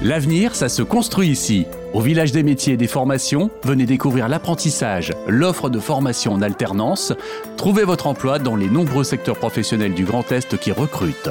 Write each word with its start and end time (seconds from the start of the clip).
L'avenir, 0.00 0.54
ça 0.54 0.68
se 0.68 0.82
construit 0.82 1.28
ici. 1.28 1.66
Au 1.92 2.00
village 2.00 2.30
des 2.30 2.44
métiers 2.44 2.74
et 2.74 2.76
des 2.76 2.86
formations, 2.86 3.50
venez 3.64 3.84
découvrir 3.84 4.28
l'apprentissage, 4.28 5.12
l'offre 5.26 5.70
de 5.70 5.80
formation 5.80 6.34
en 6.34 6.40
alternance. 6.40 7.12
Trouvez 7.56 7.82
votre 7.82 8.06
emploi 8.06 8.38
dans 8.38 8.54
les 8.54 8.68
nombreux 8.68 9.02
secteurs 9.02 9.36
professionnels 9.36 9.94
du 9.94 10.04
Grand 10.04 10.30
Est 10.30 10.56
qui 10.56 10.70
recrutent. 10.70 11.30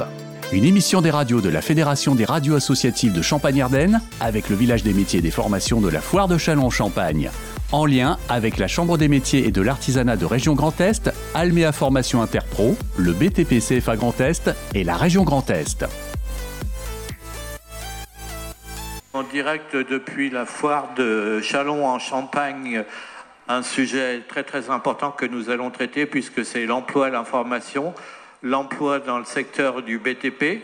Une 0.52 0.64
émission 0.64 1.00
des 1.00 1.10
radios 1.10 1.40
de 1.40 1.48
la 1.48 1.62
Fédération 1.62 2.14
des 2.14 2.26
radios 2.26 2.56
associatives 2.56 3.14
de 3.14 3.22
Champagne-Ardenne 3.22 4.02
avec 4.20 4.50
le 4.50 4.56
village 4.56 4.82
des 4.82 4.92
métiers 4.92 5.20
et 5.20 5.22
des 5.22 5.30
formations 5.30 5.80
de 5.80 5.88
la 5.88 6.02
Foire 6.02 6.28
de 6.28 6.36
Chalon-Champagne. 6.36 7.30
En 7.72 7.86
lien 7.86 8.18
avec 8.28 8.58
la 8.58 8.68
Chambre 8.68 8.98
des 8.98 9.08
métiers 9.08 9.46
et 9.46 9.50
de 9.50 9.62
l'artisanat 9.62 10.16
de 10.16 10.26
Région 10.26 10.52
Grand 10.52 10.78
Est, 10.78 11.10
Alméa 11.34 11.72
Formation 11.72 12.20
Interpro, 12.20 12.76
le 12.98 13.12
BTP 13.12 13.60
CFA 13.60 13.96
Grand 13.96 14.20
Est 14.20 14.50
et 14.74 14.84
la 14.84 14.96
Région 14.96 15.22
Grand 15.22 15.48
Est. 15.48 15.86
En 19.18 19.24
direct 19.24 19.74
depuis 19.74 20.30
la 20.30 20.46
foire 20.46 20.94
de 20.94 21.40
Chalon 21.40 21.84
en 21.84 21.98
Champagne, 21.98 22.84
un 23.48 23.62
sujet 23.64 24.22
très 24.28 24.44
très 24.44 24.70
important 24.70 25.10
que 25.10 25.26
nous 25.26 25.50
allons 25.50 25.70
traiter 25.70 26.06
puisque 26.06 26.44
c'est 26.44 26.66
l'emploi 26.66 27.08
et 27.08 27.10
l'information, 27.10 27.94
l'emploi 28.44 29.00
dans 29.00 29.18
le 29.18 29.24
secteur 29.24 29.82
du 29.82 29.98
BTP 29.98 30.62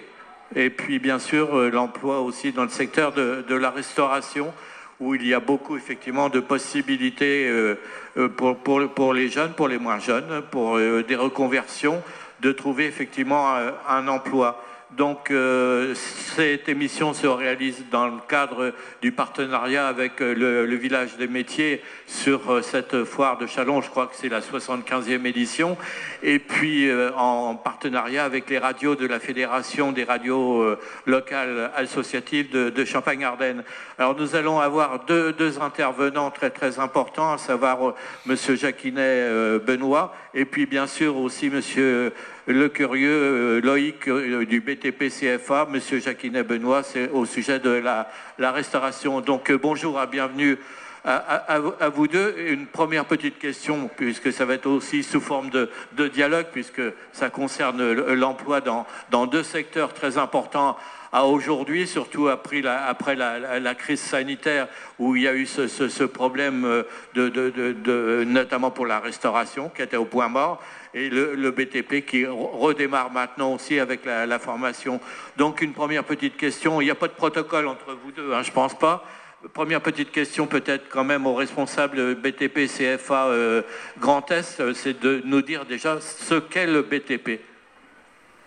et 0.55 0.70
puis 0.70 1.01
bien 1.01 1.19
sûr 1.19 1.59
euh, 1.59 1.69
l'emploi 1.69 2.20
aussi 2.20 2.52
dans 2.52 2.62
le 2.62 2.69
secteur 2.69 3.10
de, 3.10 3.45
la 3.56 3.70
restauration 3.70 4.55
où 5.01 5.16
il 5.16 5.27
y 5.27 5.34
a 5.34 5.41
beaucoup 5.41 5.77
effectivement 5.77 6.29
de 6.29 6.38
possibilités 6.38 7.48
euh, 7.48 7.74
euh, 8.18 8.29
pour, 8.29 9.15
les 9.15 9.30
jeunes, 9.30 9.55
pour 9.55 9.66
les 9.66 9.79
moins 9.79 9.98
jeunes, 9.98 10.43
pour 10.52 10.79
des 10.79 11.16
reconversions, 11.16 12.01
de 12.38 12.52
trouver 12.52 12.87
effectivement 12.87 13.57
un 13.88 14.07
emploi. 14.07 14.62
Donc 14.97 15.33
euh, 15.33 15.93
cette 15.95 16.69
émission 16.69 17.15
se 17.15 17.27
réalise 17.27 17.85
dans 17.91 18.07
le 18.07 18.21
cadre 18.29 18.73
du 19.02 19.11
partenariat 19.11 19.89
avec 19.89 20.21
euh, 20.21 20.35
le, 20.66 20.77
village 20.77 21.16
des 21.16 21.27
métiers 21.27 21.83
sur 22.07 22.49
euh, 22.49 22.63
cette 22.63 23.02
foire 23.02 23.37
de 23.37 23.46
Chalon, 23.46 23.80
je 23.80 23.91
crois 23.91 24.07
que 24.07 24.15
c'est 24.15 24.29
la 24.29 24.41
75e 24.41 25.27
édition, 25.27 25.77
et 26.23 26.38
puis 26.38 26.88
en 27.16 27.57
partenariat 27.57 28.24
avec 28.24 28.49
les 28.49 28.59
radios 28.59 28.95
de 28.95 29.07
la 29.07 29.18
Fédération 29.18 29.91
des 29.91 30.05
radios 30.05 30.77
locales 31.07 31.71
associatives 31.77 32.51
de, 32.51 32.85
Champagne-Ardenne. 32.85 33.65
Alors 33.99 34.16
nous 34.16 34.37
allons 34.37 34.61
avoir 34.61 35.05
deux, 35.07 35.33
deux, 35.33 35.61
intervenants 35.61 36.30
très 36.30 36.51
très 36.51 36.79
importants, 36.79 37.33
à 37.33 37.38
savoir 37.38 37.95
Monsieur 38.27 38.55
Jacquinet 38.55 39.59
Benoît, 39.59 40.15
et 40.35 40.45
puis 40.45 40.66
bien 40.66 40.87
sûr 40.87 41.16
aussi 41.16 41.51
Monsieur 41.51 42.13
le 42.46 42.68
curieux 42.68 43.10
euh, 43.10 43.60
Loïc 43.60 44.09
euh, 44.09 44.45
du 44.45 44.60
BTP 44.60 45.09
CFA, 45.09 45.66
Monsieur 45.70 45.98
Jacquinet 45.98 46.42
Benoît, 46.42 46.82
c'est 46.82 47.09
au 47.10 47.24
sujet 47.24 47.59
de 47.59 47.70
la, 47.70 48.06
restauration. 48.52 49.20
Donc 49.20 49.50
euh, 49.50 49.59
bonjour 49.59 50.00
et 50.02 50.06
bienvenue 50.06 50.59
à, 51.06 51.59
vous 51.90 52.09
deux. 52.09 52.34
Une 52.38 52.66
première 52.66 53.04
petite 53.04 53.38
question, 53.38 53.90
puisque 53.95 54.32
ça 54.32 54.46
va 54.46 54.54
être 54.54 54.66
aussi 54.66 55.02
sous 55.02 55.20
forme 55.20 55.50
de, 55.50 55.68
dialogue, 56.09 56.46
puisque 56.50 56.80
ça 57.12 57.28
concerne 57.28 57.92
l'emploi 57.92 58.62
dans, 58.62 59.26
deux 59.26 59.42
secteurs 59.42 59.92
très 59.92 60.16
importants 60.16 60.78
à 61.12 61.26
aujourd'hui, 61.26 61.87
surtout 61.87 62.28
après, 62.28 62.62
la, 62.62 63.74
crise 63.74 64.00
sanitaire 64.00 64.66
où 64.98 65.15
il 65.15 65.25
y 65.25 65.28
a 65.28 65.34
eu 65.34 65.44
ce, 65.44 66.04
problème 66.04 66.84
notamment 67.15 68.70
pour 68.70 68.87
la 68.87 68.98
restauration 68.98 69.69
qui 69.69 69.82
était 69.82 69.98
au 69.98 70.06
point 70.06 70.31
mort 70.31 70.62
et 70.94 71.10
le, 71.10 71.50
BTP 71.50 72.06
qui 72.06 72.25
redémarre 72.25 73.10
maintenant 73.10 73.54
aussi 73.54 73.78
avec 73.78 74.04
la, 74.04 74.38
formation. 74.38 75.00
Donc 75.37 75.60
une 75.60 75.72
première 75.72 76.04
petite 76.04 76.37
question, 76.37 76.81
il 76.81 76.84
n'y 76.84 76.91
a 76.91 76.94
pas 76.94 77.09
de 77.09 77.12
protocole 77.12 77.66
entre 77.66 77.97
vous 78.03 78.12
deux, 78.12 78.32
hein, 78.32 78.42
je 78.42 78.50
ne 78.50 78.54
pense 78.54 78.78
pas. 78.78 79.04
Première 79.53 79.82
petite 79.82 80.10
question 80.10 80.47
peut-être 80.47 80.88
quand 80.88 81.04
même 81.04 81.26
au 81.26 81.34
responsable 81.34 82.15
BTP 82.15 82.66
CFA 82.66 83.26
euh, 83.26 83.62
Grand 83.98 84.31
Est, 84.31 84.60
euh, 84.60 84.72
c'est 84.72 84.98
de 84.98 85.20
nous 85.26 85.42
dire 85.42 85.66
déjà 85.66 86.00
ce 86.00 86.37
qu'est 86.37 86.66
le 86.66 86.83
BTP. 86.83 87.41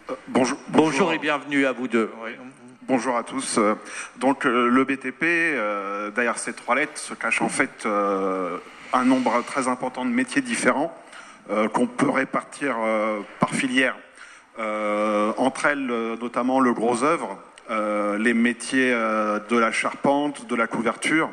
Euh, 0.09 0.13
bonjour, 0.27 0.57
bonjour, 0.69 1.13
et 1.13 1.19
bienvenue 1.19 1.65
à 1.65 1.71
vous 1.73 1.87
deux. 1.87 2.09
Bonjour 2.83 3.17
à 3.17 3.23
tous. 3.23 3.59
Donc 4.15 4.45
le 4.45 4.83
BTP, 4.85 6.15
derrière 6.15 6.37
ces 6.37 6.53
trois 6.53 6.73
lettres, 6.73 6.97
se 6.97 7.13
cache 7.13 7.41
en 7.41 7.49
fait 7.49 7.85
un 7.85 9.03
nombre 9.03 9.43
très 9.45 9.67
important 9.67 10.05
de 10.05 10.09
métiers 10.09 10.41
différents. 10.41 10.97
Euh, 11.49 11.69
qu'on 11.69 11.87
peut 11.87 12.09
répartir 12.09 12.75
euh, 12.77 13.21
par 13.39 13.51
filière. 13.51 13.95
Euh, 14.59 15.31
entre 15.37 15.67
elles, 15.67 15.85
notamment 16.19 16.59
le 16.59 16.73
gros 16.73 17.03
œuvre, 17.03 17.37
les 18.17 18.33
métiers 18.33 18.91
de 18.91 19.57
la 19.57 19.71
charpente, 19.73 20.47
de 20.47 20.55
la 20.55 20.67
couverture, 20.67 21.29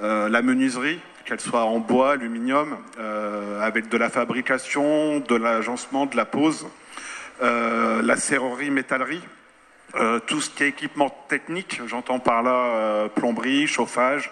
la 0.00 0.42
menuiserie, 0.42 1.00
qu'elle 1.24 1.40
soit 1.40 1.64
en 1.64 1.80
bois, 1.80 2.12
aluminium, 2.12 2.76
avec 3.60 3.88
de 3.88 3.98
la 3.98 4.10
fabrication, 4.10 5.18
de 5.18 5.34
l'agencement, 5.34 6.06
de 6.06 6.16
la 6.16 6.24
pose, 6.24 6.68
la 7.42 8.16
serrerie, 8.16 8.70
métallerie, 8.70 9.24
tout 10.28 10.40
ce 10.40 10.50
qui 10.50 10.62
est 10.62 10.68
équipement 10.68 11.10
technique, 11.28 11.82
j'entends 11.88 12.20
par 12.20 12.44
là 12.44 13.08
plomberie, 13.08 13.66
chauffage, 13.66 14.30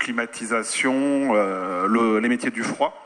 climatisation, 0.00 1.32
les 1.86 2.28
métiers 2.28 2.50
du 2.50 2.64
froid. 2.64 3.05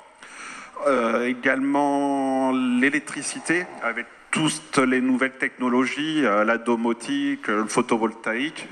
Euh, 0.87 1.27
également 1.27 2.53
l'électricité 2.53 3.67
avec 3.83 4.07
toutes 4.31 4.79
les 4.79 5.03
nouvelles 5.03 5.37
technologies, 5.37 6.25
euh, 6.25 6.43
la 6.45 6.57
domotique, 6.57 7.49
le 7.49 7.67
photovoltaïque, 7.67 8.67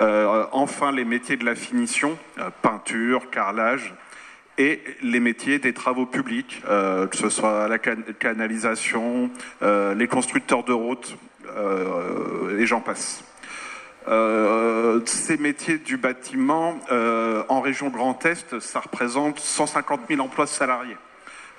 euh, 0.00 0.46
enfin 0.52 0.92
les 0.92 1.04
métiers 1.04 1.36
de 1.36 1.44
la 1.44 1.54
finition, 1.54 2.16
peinture, 2.62 3.28
carrelage, 3.30 3.94
et 4.56 4.82
les 5.02 5.20
métiers 5.20 5.58
des 5.58 5.74
travaux 5.74 6.06
publics, 6.06 6.62
que 6.64 7.16
ce 7.16 7.28
soit 7.28 7.68
la 7.68 7.76
canalisation, 7.78 9.30
les 9.60 10.08
constructeurs 10.08 10.64
de 10.64 10.72
routes, 10.72 11.14
et 12.58 12.64
j'en 12.64 12.80
passe. 12.80 13.22
ces 15.04 15.36
métiers 15.36 15.76
du 15.76 15.98
bâtiment, 15.98 16.80
en 16.90 17.60
région 17.60 17.90
Grand 17.90 18.24
Est, 18.24 18.58
ça 18.60 18.80
représente 18.80 19.40
150 19.40 20.00
000 20.08 20.22
emplois 20.22 20.46
salariés. 20.46 20.96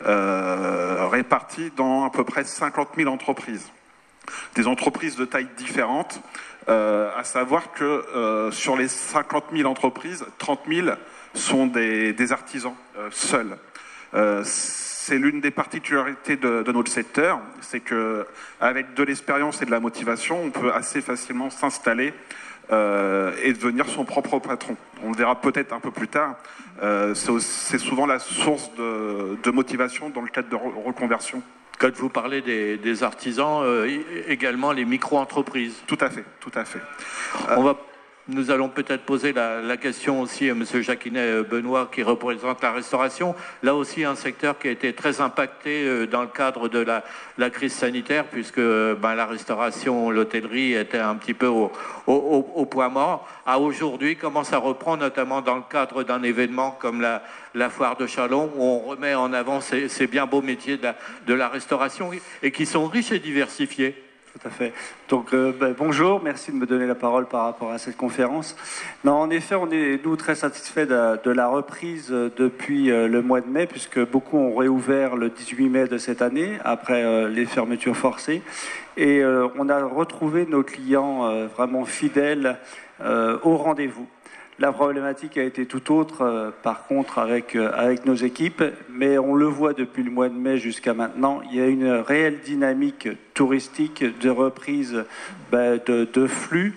Euh, 0.05 1.07
répartis 1.07 1.71
dans 1.75 2.05
à 2.05 2.11
peu 2.11 2.23
près 2.23 2.43
50 2.43 2.89
000 2.97 3.11
entreprises. 3.11 3.71
Des 4.53 4.67
entreprises 4.67 5.15
de 5.15 5.25
tailles 5.25 5.47
différentes, 5.57 6.21
euh, 6.69 7.09
à 7.17 7.23
savoir 7.23 7.71
que 7.71 7.83
euh, 7.83 8.51
sur 8.51 8.77
les 8.77 8.89
50 8.89 9.45
000 9.53 9.67
entreprises, 9.67 10.23
30 10.37 10.59
000 10.67 10.87
sont 11.33 11.65
des, 11.65 12.31
artisans 12.31 12.75
seuls. 13.11 13.57
c'est 14.43 15.17
l'une 15.17 15.41
des 15.41 15.51
particularités 15.51 16.35
de, 16.35 16.61
de 16.61 16.71
notre 16.71 16.91
secteur, 16.91 17.39
c'est 17.61 17.79
que 17.79 18.25
avec 18.59 18.93
de 18.93 19.03
l'expérience 19.03 19.61
et 19.61 19.65
de 19.65 19.71
la 19.71 19.79
motivation, 19.79 20.43
on 20.43 20.51
peut 20.51 20.73
assez 20.73 21.01
facilement 21.01 21.49
s'installer 21.49 22.13
euh, 22.71 23.31
et 23.43 23.53
devenir 23.53 23.87
son 23.87 24.03
propre 24.03 24.39
patron. 24.39 24.75
On 25.03 25.11
le 25.11 25.17
verra 25.17 25.39
peut-être 25.39 25.73
un 25.73 25.79
peu 25.79 25.91
plus 25.91 26.07
tard. 26.07 26.35
Euh, 26.81 27.13
c'est 27.15 27.77
souvent 27.77 28.05
la 28.05 28.19
source 28.19 28.71
de, 28.77 29.51
motivation 29.51 30.09
dans 30.09 30.21
le 30.21 30.27
cadre 30.27 30.49
de 30.49 30.55
reconversion. 30.55 31.41
Quand 31.79 31.95
vous 31.95 32.09
parlez 32.09 32.41
des, 32.41 33.03
artisans, 33.03 33.61
euh, 33.63 33.87
également 34.27 34.71
les 34.71 34.83
micro-entreprises. 34.83 35.75
Tout 35.87 35.97
à 36.01 36.09
fait, 36.09 36.25
tout 36.39 36.51
à 36.55 36.65
fait. 36.65 36.81
On 37.55 37.63
va 37.63 37.77
nous 38.29 38.51
allons 38.51 38.67
peut-être 38.67 39.03
poser 39.03 39.31
la, 39.31 39.77
question 39.77 40.21
aussi 40.21 40.49
à 40.49 40.51
M. 40.51 40.65
Jacquinet 40.81 41.19
euh, 41.19 41.85
qui 41.91 42.03
représente 42.03 42.61
la 42.61 42.71
restauration. 42.71 43.35
Là 43.63 43.73
aussi, 43.73 44.03
un 44.03 44.15
secteur 44.15 44.59
qui 44.59 44.67
a 44.67 44.71
été 44.71 44.93
très 44.93 45.21
impacté 45.21 45.85
euh, 45.85 46.07
dans 46.07 46.21
le 46.21 46.27
cadre 46.27 46.67
de 46.67 46.79
la, 46.79 47.49
crise 47.49 47.73
sanitaire, 47.73 48.25
puisque 48.25 48.59
ben, 48.59 49.15
la 49.15 49.25
restauration, 49.25 50.11
l'hôtellerie 50.11 50.73
était 50.73 50.99
un 50.99 51.15
petit 51.15 51.33
peu 51.33 51.47
au, 51.47 52.65
point 52.65 52.89
mort. 52.89 53.27
À 53.45 53.59
aujourd'hui, 53.59 54.17
commence 54.17 54.51
à 54.51 54.57
reprendre, 54.57 55.03
notamment 55.03 55.41
dans 55.41 55.55
le 55.55 55.63
cadre 55.69 56.03
d'un 56.03 56.21
événement 56.23 56.71
comme 56.71 57.01
la, 57.01 57.69
foire 57.69 57.95
de 57.95 58.07
Chalon, 58.07 58.51
où 58.55 58.63
on 58.63 58.79
remet 58.79 59.15
en 59.15 59.31
avant 59.31 59.61
ces, 59.61 60.07
bien 60.07 60.25
beaux 60.25 60.41
métiers 60.41 60.77
de 60.77 61.33
la 61.33 61.47
restauration 61.47 62.11
et 62.43 62.51
qui 62.51 62.65
sont 62.65 62.87
riches 62.87 63.11
et 63.11 63.19
diversifiés? 63.19 64.06
Tout 64.39 64.47
à 64.47 64.51
fait. 64.51 64.73
Donc 65.09 65.33
euh, 65.33 65.51
ben, 65.57 65.73
bonjour, 65.75 66.21
merci 66.21 66.51
de 66.51 66.57
me 66.57 66.67
donner 66.67 66.85
la 66.85 66.95
parole 66.95 67.25
par 67.25 67.45
rapport 67.45 67.71
à 67.71 67.79
cette 67.79 67.97
conférence. 67.97 68.55
En 69.05 69.29
effet, 69.31 69.55
on 69.55 69.71
est 69.71 70.03
nous 70.03 70.15
très 70.15 70.35
satisfaits 70.35 70.85
de, 70.85 71.31
la 71.31 71.47
reprise 71.47 72.09
euh, 72.11 72.29
depuis 72.37 72.91
euh, 72.91 73.07
le 73.07 73.21
mois 73.21 73.41
de 73.41 73.47
mai, 73.47 73.65
puisque 73.65 73.99
beaucoup 73.99 74.37
ont 74.37 74.55
réouvert 74.55 75.15
le 75.15 75.29
18 75.29 75.69
mai 75.69 75.87
de 75.87 75.97
cette 75.97 76.21
année 76.21 76.59
après 76.63 77.29
les 77.29 77.45
fermetures 77.45 77.95
forcées, 77.95 78.43
et 78.95 79.23
on 79.23 79.69
a 79.69 79.83
retrouvé 79.83 80.45
nos 80.45 80.63
clients 80.63 81.47
vraiment 81.47 81.85
fidèles 81.85 82.57
au 82.99 83.57
rendez-vous. 83.57 84.07
La 84.59 84.71
problématique 84.71 85.37
a 85.37 85.43
été 85.43 85.67
tout 85.67 85.93
autre, 85.93 86.23
euh, 86.23 86.49
par 86.63 86.87
contre, 86.87 87.19
avec, 87.19 87.55
euh, 87.55 87.71
avec 87.75 88.07
nos 88.07 88.15
équipes, 88.15 88.63
mais 88.89 89.19
on 89.19 89.35
le 89.35 89.45
voit 89.45 89.73
depuis 89.73 90.01
le 90.01 90.09
mois 90.09 90.29
de 90.29 90.33
mai 90.33 90.57
jusqu'à 90.57 90.95
maintenant, 90.95 91.41
il 91.51 91.57
y 91.57 91.61
a 91.61 91.67
une 91.67 91.87
réelle 91.87 92.39
dynamique 92.39 93.07
touristique 93.35 94.03
de 94.19 94.29
reprise 94.31 95.05
ben, 95.51 95.79
de, 95.85 96.27
flux 96.27 96.73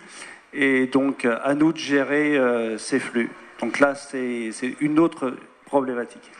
et 0.52 0.88
donc 0.88 1.24
à 1.24 1.54
nous 1.54 1.72
de 1.72 1.78
gérer 1.78 2.38
ces 2.76 2.98
flux. 2.98 3.30
Donc 3.60 3.78
là, 3.78 3.94
c'est 3.94 4.52
une 4.80 4.98
autre 4.98 5.32
problématique. 5.64 6.30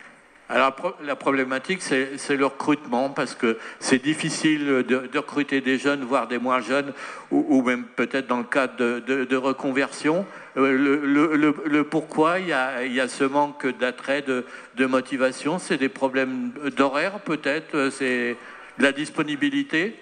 Alors 0.53 0.75
la 1.05 1.15
problématique, 1.15 1.81
c'est 1.81 2.37
le 2.37 2.47
recrutement, 2.47 3.11
parce 3.11 3.37
que 3.37 3.57
c'est 3.79 4.03
difficile 4.03 4.67
de, 4.83 5.17
recruter 5.17 5.61
des 5.61 5.79
jeunes, 5.79 6.03
voire 6.03 6.27
des 6.27 6.39
moins 6.39 6.61
jeunes, 6.61 6.93
ou, 7.31 7.63
même 7.63 7.85
peut-être 7.85 8.27
dans 8.27 8.39
le 8.39 8.45
cadre 8.45 8.75
de, 8.77 9.37
reconversion. 9.37 10.27
Euh, 10.57 11.53
le, 11.65 11.85
pourquoi 11.85 12.41
il 12.41 12.49
y, 12.49 12.53
a, 12.53 13.09
ce 13.09 13.23
manque 13.23 13.65
d'attrait, 13.79 14.23
de, 14.23 14.87
motivation, 14.87 15.61
c'est 15.61 15.77
des 15.77 15.89
problèmes 15.89 16.51
d'horaire 16.77 17.21
peut-être, 17.21 17.91
c'est 17.91 18.37
la 18.79 18.91
disponibilité 18.91 19.95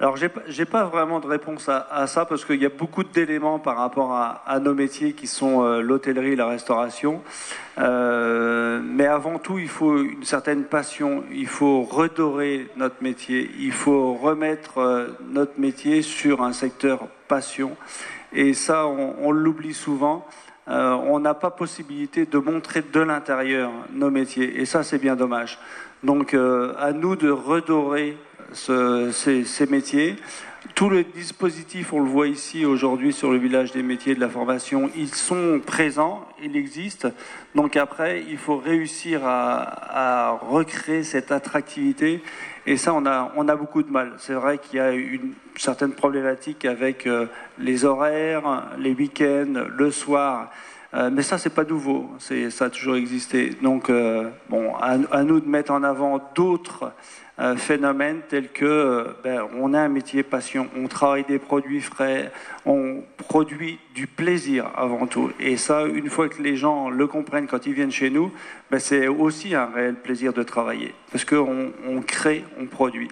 alors, 0.00 0.16
je 0.16 0.26
n'ai 0.58 0.64
pas 0.64 0.84
vraiment 0.84 1.20
de 1.20 1.26
réponse 1.26 1.68
à, 1.68 2.06
ça 2.06 2.24
parce 2.24 2.46
qu'il 2.46 2.56
y 2.56 2.64
a 2.64 2.70
beaucoup 2.70 3.04
d'éléments 3.04 3.58
par 3.58 3.76
rapport 3.76 4.14
à, 4.14 4.58
nos 4.58 4.72
métiers 4.72 5.12
qui 5.12 5.26
sont 5.26 5.62
euh, 5.62 5.82
l'hôtellerie 5.82 6.32
et 6.32 6.36
la 6.36 6.46
restauration. 6.46 7.22
Euh, 7.76 8.80
mais 8.82 9.04
avant 9.04 9.38
tout, 9.38 9.58
il 9.58 9.68
faut 9.68 9.98
une 9.98 10.24
certaine 10.24 10.64
passion. 10.64 11.22
Il 11.30 11.46
faut 11.46 11.82
redorer 11.82 12.68
notre 12.76 13.02
métier. 13.02 13.50
Il 13.58 13.72
faut 13.72 14.14
remettre 14.14 14.78
euh, 14.78 15.08
notre 15.28 15.60
métier 15.60 16.00
sur 16.00 16.42
un 16.42 16.54
secteur 16.54 17.00
passion. 17.28 17.76
Et 18.32 18.54
ça, 18.54 18.86
on, 18.86 19.30
l'oublie 19.32 19.74
souvent. 19.74 20.26
on 20.66 21.18
n'a 21.18 21.34
pas 21.34 21.50
possibilité 21.50 22.24
de 22.24 22.38
montrer 22.38 22.80
de 22.80 23.00
l'intérieur 23.00 23.70
nos 23.92 24.08
métiers. 24.08 24.62
Et 24.62 24.64
ça, 24.64 24.82
c'est 24.82 24.98
bien 24.98 25.14
dommage. 25.16 25.58
Donc, 26.04 26.32
à 26.32 26.92
nous 26.92 27.16
de 27.16 27.28
redorer 27.28 28.16
ces, 28.52 29.66
métiers. 29.68 30.16
Tout 30.74 30.90
le 30.90 31.04
dispositif, 31.04 31.92
on 31.92 32.00
le 32.00 32.08
voit 32.08 32.28
ici 32.28 32.64
aujourd'hui 32.64 33.12
sur 33.12 33.32
le 33.32 33.38
village 33.38 33.72
des 33.72 33.82
métiers 33.82 34.14
de 34.14 34.20
la 34.20 34.28
formation, 34.28 34.90
ils 34.96 35.14
sont 35.14 35.60
présents, 35.64 36.26
ils 36.42 36.56
existent. 36.56 37.10
Donc 37.54 37.76
après, 37.76 38.24
il 38.28 38.38
faut 38.38 38.58
réussir 38.58 39.22
à, 39.24 40.38
recréer 40.42 41.02
cette 41.02 41.32
attractivité. 41.32 42.22
Et 42.66 42.76
ça, 42.76 42.92
on 42.94 43.06
a, 43.06 43.32
on 43.36 43.48
a 43.48 43.56
beaucoup 43.56 43.82
de 43.82 43.90
mal. 43.90 44.12
C'est 44.18 44.34
vrai 44.34 44.58
qu'il 44.58 44.76
y 44.76 44.80
a 44.80 44.92
une 44.92 45.32
certaine 45.56 45.92
problématique 45.92 46.64
avec 46.64 47.06
euh, 47.06 47.26
les 47.58 47.84
horaires, 47.84 48.68
les 48.78 48.92
week-ends, 48.92 49.64
le 49.76 49.90
soir. 49.90 50.50
Euh, 50.92 51.10
mais 51.12 51.22
ça, 51.22 51.38
c'est 51.38 51.54
pas 51.54 51.64
nouveau. 51.64 52.10
Ça 52.18 52.64
a 52.64 52.70
toujours 52.70 52.96
existé. 52.96 53.50
Donc, 53.62 53.90
euh, 53.90 54.28
bon, 54.48 54.74
à, 54.76 55.22
nous 55.22 55.40
de 55.40 55.48
mettre 55.48 55.72
en 55.72 55.82
avant 55.82 56.20
d'autres 56.34 56.92
phénomène 57.56 58.20
tel 58.28 58.50
que 58.50 58.66
euh, 58.66 59.04
ben, 59.24 59.48
on 59.58 59.72
a 59.72 59.80
un 59.80 59.88
métier 59.88 60.22
passion, 60.22 60.68
on 60.76 60.88
travaille 60.88 61.24
des 61.24 61.38
produits 61.38 61.80
frais, 61.80 62.30
on 62.66 63.02
produit 63.16 63.78
du 63.94 64.06
plaisir 64.06 64.70
avant 64.76 65.06
tout. 65.06 65.30
Et 65.40 65.56
ça, 65.56 65.86
une 65.86 66.10
fois 66.10 66.28
que 66.28 66.42
les 66.42 66.56
gens 66.56 66.90
le 66.90 67.06
comprennent 67.06 67.46
quand 67.46 67.66
ils 67.66 67.72
viennent 67.72 67.90
chez 67.90 68.10
nous, 68.10 68.30
ben, 68.70 68.78
c'est 68.78 69.08
aussi 69.08 69.54
un 69.54 69.66
réel 69.66 69.94
plaisir 69.94 70.34
de 70.34 70.42
travailler 70.42 70.94
parce 71.12 71.24
qu'on 71.24 71.72
on 71.88 72.02
crée, 72.02 72.44
on 72.60 72.66
produit. 72.66 73.08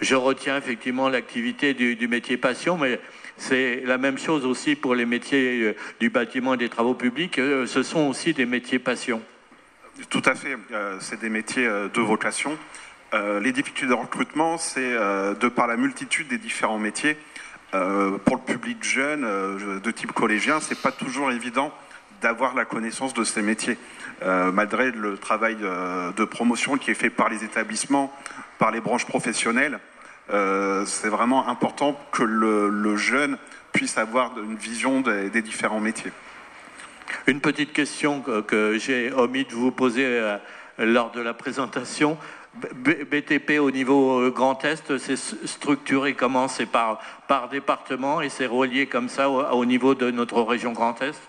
Je 0.00 0.14
retiens 0.14 0.58
effectivement 0.58 1.08
l'activité 1.08 1.72
du, 1.72 2.08
métier 2.08 2.36
passion, 2.36 2.76
mais 2.76 3.00
c'est 3.38 3.82
la 3.84 3.98
même 3.98 4.18
chose 4.18 4.46
aussi 4.46 4.76
pour 4.76 4.94
les 4.94 5.06
métiers 5.06 5.60
euh, 5.62 5.76
du 6.00 6.10
bâtiment 6.10 6.54
et 6.54 6.58
des 6.58 6.68
travaux 6.68 6.94
publics. 6.94 7.38
Euh, 7.38 7.66
ce 7.66 7.82
sont 7.82 8.08
aussi 8.08 8.32
des 8.32 8.46
métiers 8.46 8.78
passion. 8.78 9.22
Tout 10.10 10.22
à 10.26 10.34
fait. 10.34 10.56
C'est 11.00 11.20
des 11.20 11.30
métiers 11.30 11.64
de 11.66 12.00
vocation. 12.02 12.58
Euh, 13.14 13.40
les 13.40 13.52
difficultés 13.52 13.86
de 13.86 13.94
recrutement, 13.94 14.58
c'est 14.58 14.80
euh, 14.80 15.34
de 15.34 15.48
par 15.48 15.66
la 15.66 15.76
multitude 15.76 16.28
des 16.28 16.38
différents 16.38 16.78
métiers. 16.78 17.16
Euh, 17.74 18.18
pour 18.18 18.36
le 18.36 18.42
public 18.42 18.82
jeune, 18.84 19.22
de 19.22 19.90
type 19.90 20.12
collégien, 20.12 20.60
c'est 20.60 20.80
pas 20.80 20.92
toujours 20.92 21.30
évident 21.30 21.72
d'avoir 22.20 22.54
la 22.54 22.64
connaissance 22.64 23.12
de 23.12 23.24
ces 23.24 23.42
métiers, 23.42 23.76
malgré 24.24 24.90
le 24.90 25.18
travail 25.18 25.56
de 25.56 26.24
promotion 26.24 26.78
qui 26.78 26.90
est 26.90 26.94
fait 26.94 27.10
par 27.10 27.28
les 27.28 27.44
établissements, 27.44 28.10
par 28.58 28.70
les 28.70 28.80
branches 28.80 29.04
professionnelles. 29.04 29.78
C'est 30.28 31.08
vraiment 31.08 31.48
important 31.48 31.98
que 32.12 32.22
le, 32.22 32.96
jeune 32.96 33.38
puisse 33.72 33.98
avoir 33.98 34.38
une 34.38 34.56
vision 34.56 35.00
des, 35.00 35.42
différents 35.42 35.80
métiers. 35.80 36.12
Une 37.26 37.40
petite 37.40 37.72
question 37.72 38.20
que 38.20 38.78
j'ai 38.78 39.12
omis 39.12 39.44
de 39.44 39.54
vous 39.54 39.70
poser 39.70 40.36
lors 40.78 41.10
de 41.10 41.20
la 41.20 41.34
présentation. 41.34 42.18
BTP 42.56 43.58
au 43.60 43.70
niveau 43.70 44.20
euh, 44.20 44.30
Grand 44.30 44.64
Est, 44.64 44.96
c'est 44.96 45.16
structuré 45.16 46.14
comment? 46.14 46.48
C'est 46.48 46.66
par, 46.66 47.00
par 47.28 47.50
département 47.50 48.22
et 48.22 48.30
c'est 48.30 48.46
relié 48.46 48.86
comme 48.86 49.10
ça 49.10 49.28
au, 49.28 49.64
niveau 49.66 49.94
de 49.94 50.10
notre 50.10 50.40
région 50.40 50.72
Grand 50.72 51.00
Est? 51.02 51.20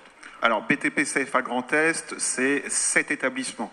Alors 0.42 0.62
BTP 0.62 1.04
CFA 1.04 1.42
Grand 1.42 1.74
Est, 1.74 2.16
c'est 2.18 2.64
sept 2.70 3.12
établissements 3.12 3.72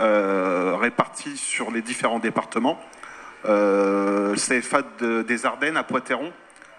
euh, 0.00 0.76
répartis 0.76 1.36
sur 1.36 1.70
les 1.70 1.82
différents 1.82 2.18
départements. 2.18 2.80
Euh, 3.46 4.34
CFA 4.34 4.82
des 5.00 5.46
Ardennes 5.46 5.76
à 5.76 5.82
Poitéron, 5.82 6.32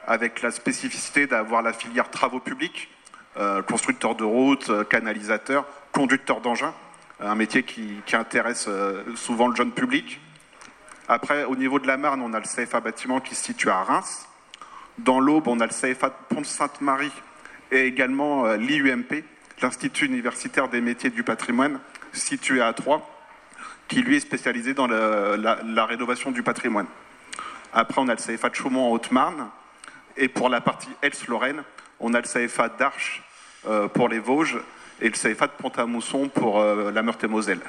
avec 0.05 0.41
la 0.41 0.51
spécificité 0.51 1.27
d'avoir 1.27 1.61
la 1.61 1.73
filière 1.73 2.09
travaux 2.09 2.39
publics, 2.39 2.89
euh, 3.37 3.61
constructeur 3.61 4.15
de 4.15 4.23
routes, 4.23 4.87
canalisateur, 4.89 5.65
conducteur 5.91 6.41
d'engins 6.41 6.73
un 7.19 7.35
métier 7.35 7.63
qui, 7.63 8.01
intéresse 8.13 8.65
euh, 8.67 9.03
souvent 9.15 9.47
le 9.47 9.55
jeune 9.55 9.71
public. 9.71 10.19
Après, 11.07 11.45
au 11.45 11.55
niveau 11.55 11.79
de 11.79 11.87
la 11.87 11.97
Marne, 11.97 12.21
on 12.21 12.33
a 12.33 12.39
le 12.39 12.45
CFA 12.45 12.79
bâtiment 12.79 13.19
qui 13.19 13.35
se 13.35 13.45
situe 13.45 13.69
à 13.69 13.83
Reims. 13.83 14.27
Dans 14.97 15.19
l'Aube, 15.19 15.47
on 15.47 15.59
a 15.59 15.65
le 15.65 15.71
CFA 15.71 16.09
de 16.09 16.35
Pont-Sainte-Marie 16.35 17.11
et 17.71 17.85
également 17.85 18.45
euh, 18.45 18.57
l'IUMP, 18.57 19.23
l'Institut 19.61 20.05
universitaire 20.05 20.69
des 20.69 20.81
métiers 20.81 21.09
du 21.09 21.23
patrimoine, 21.23 21.79
situé 22.13 22.61
à 22.61 22.73
Troyes, 22.73 23.01
qui 23.88 24.01
lui 24.01 24.18
est 24.18 24.22
spécialisé 24.22 24.74
dans 24.74 24.88
la, 24.88 25.86
rénovation 25.86 26.31
du 26.31 26.44
patrimoine. 26.44 26.88
Après, 27.74 28.01
on 28.01 28.07
a 28.07 28.16
le 28.16 28.18
CFA 28.18 28.50
de 28.50 28.56
Chaumont 28.56 28.89
en 28.89 28.92
Haute-Marne. 28.92 29.50
Et 30.16 30.28
pour 30.28 30.50
la 30.50 30.62
partie 30.62 30.89
Else-Lorraine, 31.01 31.63
on 32.00 32.13
a 32.13 32.22
le 32.22 32.25
CFA 32.48 32.69
d'Arche 32.69 33.24
euh, 33.68 33.88
pour 33.88 34.10
les 34.10 34.19
Vosges 34.19 34.57
et 35.00 35.10
le 35.10 35.12
CFA 35.12 35.48
de 35.48 35.51
Pont-à-Mousson 35.60 36.30
pour 36.30 36.60
euh, 36.60 36.92
la 36.92 37.04
Meurthe-et-Moselle. 37.04 37.62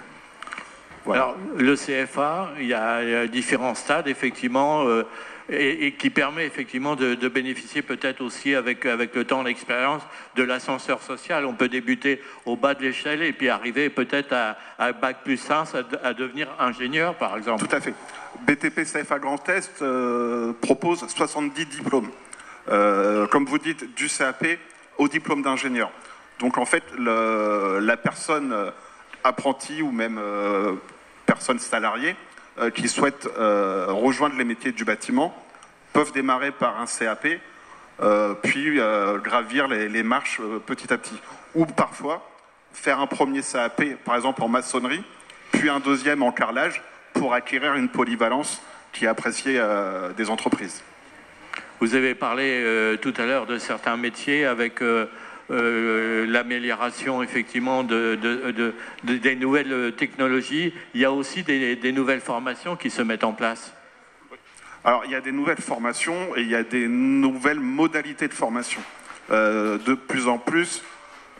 Alors, 1.11 1.37
le 1.57 1.75
CFA, 1.75 2.51
il 2.59 2.67
y 2.67 2.75
a 2.75 3.27
différents 3.27 3.75
stades, 3.75 4.09
effectivement, 4.09 4.87
euh, 4.87 5.05
et, 5.49 5.93
qui 5.93 6.11
permet 6.11 6.47
effectivement 6.47 6.97
de, 6.97 7.29
bénéficier 7.29 7.83
peut-être 7.83 8.21
aussi, 8.21 8.55
avec, 8.55 8.87
avec 8.87 9.15
le 9.15 9.25
temps, 9.25 9.43
l'expérience, 9.43 10.03
de 10.37 10.43
l'ascenseur 10.43 11.03
social. 11.03 11.47
On 11.47 11.55
peut 11.55 11.69
débuter 11.69 12.23
au 12.47 12.57
bas 12.57 12.75
de 12.75 12.83
l'échelle 12.83 13.23
et 13.23 13.33
puis 13.33 13.49
arriver 13.49 13.91
peut-être 13.91 14.33
à, 14.33 14.93
Bac 14.93 15.19
plus 15.25 15.51
1 15.51 15.65
à, 16.03 16.15
devenir 16.15 16.49
ingénieur, 16.59 17.15
par 17.15 17.37
exemple. 17.37 17.67
Tout 17.67 17.75
à 17.75 17.81
fait. 17.81 17.95
BTP 18.47 18.85
CFA 18.85 19.19
Grand 19.19 19.49
Est 19.49 19.83
euh, 19.83 20.53
propose 20.61 21.07
70 21.09 21.67
diplômes. 21.67 22.11
comme 22.67 23.47
vous 23.47 23.59
dites, 23.59 23.95
du 23.95 24.09
CAP 24.09 24.59
au 24.99 25.09
diplôme 25.09 25.43
d'ingénieur. 25.43 25.91
Donc 26.39 26.59
en 26.59 26.65
fait, 26.65 26.85
la 26.99 27.97
personne 27.97 28.53
euh, 28.53 28.71
apprentie 29.25 29.83
ou 29.83 29.91
même 29.91 30.19
euh, 30.19 30.75
personne 31.27 31.59
salariée 31.59 32.15
euh, 32.61 32.71
qui 32.71 32.89
souhaite 32.89 33.29
rejoindre 33.37 34.37
les 34.37 34.45
métiers 34.45 34.73
du 34.73 34.85
bâtiment 34.85 35.35
peuvent 35.93 36.13
démarrer 36.13 36.51
par 36.51 36.81
un 36.81 36.87
CAP, 36.87 37.27
puis 38.43 38.79
gravir 39.23 39.69
les, 39.69 40.03
marches 40.03 40.41
petit 40.67 40.93
à 40.93 40.99
petit. 40.99 41.19
Ou 41.55 41.67
parfois 41.67 42.29
faire 42.73 43.01
un 43.01 43.07
premier 43.07 43.43
CAP, 43.43 43.83
par 44.05 44.17
exemple 44.17 44.43
en 44.43 44.49
maçonnerie, 44.49 45.03
puis 45.51 45.69
un 45.69 45.81
deuxième 45.81 46.23
en 46.23 46.31
carrelage 46.31 46.83
pour 47.15 47.35
acquérir 47.35 47.75
une 47.75 47.89
polyvalence 47.89 48.61
qui 48.93 49.07
est 49.07 49.09
appréciée 49.09 49.61
des 50.17 50.31
entreprises. 50.31 50.83
Vous 51.81 51.95
avez 51.95 52.15
parlé 52.15 52.97
tout 53.01 53.15
à 53.17 53.25
l'heure 53.25 53.47
de 53.47 53.59
certains 53.59 53.97
métiers 53.97 54.45
avec 54.45 54.81
euh, 55.51 56.27
l'amélioration 56.27 57.23
effectivement 57.23 57.83
de, 57.83 58.19
des 59.03 59.35
nouvelles 59.35 59.95
technologies, 59.97 60.75
il 60.93 61.01
y 61.01 61.07
a 61.07 61.13
aussi 61.13 61.43
des, 61.43 61.93
nouvelles 61.93 62.21
formations 62.21 62.77
qui 62.77 62.91
se 62.91 63.01
mettent 63.01 63.25
en 63.25 63.33
place. 63.33 63.73
Alors 64.85 65.05
il 65.07 65.11
y 65.11 65.15
a 65.15 65.23
des 65.23 65.33
nouvelles 65.33 65.61
formations 65.61 66.37
et 66.37 66.43
il 66.43 66.51
y 66.51 66.55
a 66.55 66.63
des 66.63 66.87
nouvelles 66.87 67.61
modalités 67.61 68.29
de 68.29 68.35
formation. 68.35 68.83
Euh, 69.31 69.79
de 69.79 69.95
plus 69.95 70.29
en 70.29 70.39
plus, 70.39 70.83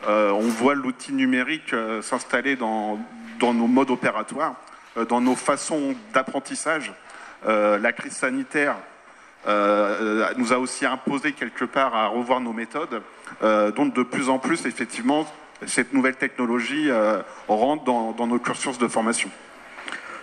euh, 0.07 0.31
on 0.31 0.41
voit 0.41 0.73
l'outil 0.73 1.13
numérique 1.13 1.75
s'installer 2.01 2.55
dans, 2.55 2.99
nos 3.41 3.67
modes 3.67 3.91
opératoires, 3.91 4.55
dans 5.07 5.21
nos 5.21 5.35
façons 5.35 5.95
d'apprentissage. 6.13 6.91
la 7.45 7.91
crise 7.93 8.13
sanitaire 8.13 8.75
nous 9.45 10.53
a 10.53 10.57
aussi 10.57 10.85
imposé 10.85 11.31
quelque 11.31 11.65
part 11.65 11.95
à 11.95 12.07
revoir 12.07 12.39
nos 12.39 12.53
méthodes. 12.53 13.01
Euh, 13.43 13.71
donc 13.71 13.93
de 13.93 14.03
plus 14.03 14.29
en 14.29 14.39
plus, 14.39 14.65
effectivement, 14.65 15.25
cette 15.65 15.93
nouvelle 15.93 16.15
technologie 16.15 16.89
euh, 16.89 17.21
rentre 17.47 17.83
dans, 17.83 18.27
nos 18.27 18.39
cursus 18.39 18.77
de 18.77 18.87
formation. 18.87 19.29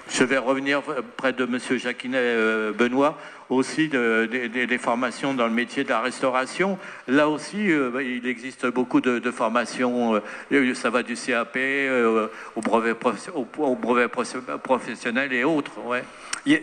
Je 0.09 0.23
vais 0.23 0.39
revenir 0.39 0.83
près 1.17 1.33
de 1.33 1.45
M. 1.45 1.59
Jacquinet 1.79 2.19
euh, 2.19 2.73
Benoît, 2.73 3.19
aussi 3.51 3.89
des 3.89 4.79
formations 4.79 5.35
dans 5.35 5.47
le 5.47 5.53
métier 5.53 5.83
de 5.83 5.89
la 5.89 6.01
restauration. 6.01 6.79
Là 7.09 7.29
aussi, 7.29 7.73
euh, 7.73 7.91
bah, 7.93 8.03
il 8.03 8.27
existe 8.27 8.67
beaucoup 8.67 9.01
de, 9.01 9.31
formations. 9.31 10.21
Euh, 10.53 10.75
ça 10.75 10.91
va 10.91 11.03
du 11.03 11.15
CAP 11.15 11.59
au 12.55 12.61
brevet, 12.61 12.95
au, 13.35 13.75
brevet 13.75 14.09
professionnel 14.63 15.33
et 15.33 15.43
autres. 15.43 15.73
Ouais. 15.85 16.05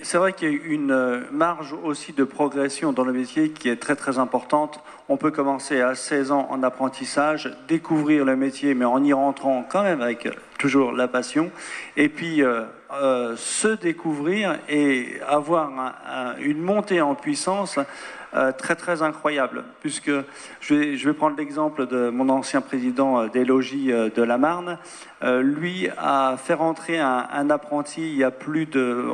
C'est 0.04 0.18
vrai 0.18 0.32
qu'il 0.32 0.50
y 0.50 0.56
a 0.56 0.60
une 0.64 1.24
marge 1.32 1.76
aussi 1.84 2.14
de 2.14 2.24
progression 2.24 2.94
dans 2.94 3.04
le 3.04 3.12
métier 3.12 3.50
qui 3.50 3.68
est 3.68 3.76
très 3.76 3.98
très 3.98 4.20
importante. 4.20 4.80
On 5.10 5.18
peut 5.18 5.32
commencer 5.32 5.82
à 5.82 5.96
16 5.96 6.32
ans 6.32 6.48
en 6.50 6.64
apprentissage, 6.64 7.52
découvrir 7.68 8.24
le 8.24 8.38
métier, 8.38 8.74
mais 8.74 8.86
en 8.86 9.04
y 9.04 9.12
rentrant 9.12 9.68
quand 9.70 9.84
même 9.84 10.02
avec 10.02 10.30
toujours 10.58 10.94
la 10.94 11.10
passion, 11.10 11.52
et 11.98 12.08
puis 12.08 12.42
euh, 13.02 13.36
se 13.38 13.70
découvrir 13.70 14.60
et 14.70 15.20
avoir 15.28 15.72
une 16.40 16.62
montée 16.62 17.02
en 17.02 17.16
puissance 17.16 17.80
euh, 18.36 18.52
très 18.52 18.76
très 18.76 19.02
incroyable, 19.02 19.64
puisque 19.82 20.12
je 20.60 20.74
vais, 20.76 20.96
je 20.96 21.10
vais 21.10 21.16
prendre 21.16 21.36
l'exemple 21.36 21.88
de 21.88 22.10
mon 22.10 22.30
ancien 22.30 22.62
président 22.62 23.20
euh, 23.20 23.28
des 23.30 23.46
logis 23.46 23.88
de 23.88 24.22
la 24.22 24.38
Marne. 24.38 24.78
lui 25.24 25.90
a 25.98 26.36
fait 26.38 26.54
rentrer 26.54 27.00
un, 27.00 27.50
apprenti 27.50 28.02
il 28.02 28.16
y 28.16 28.24
a 28.24 28.32
plus 28.32 28.68
de 28.68 29.08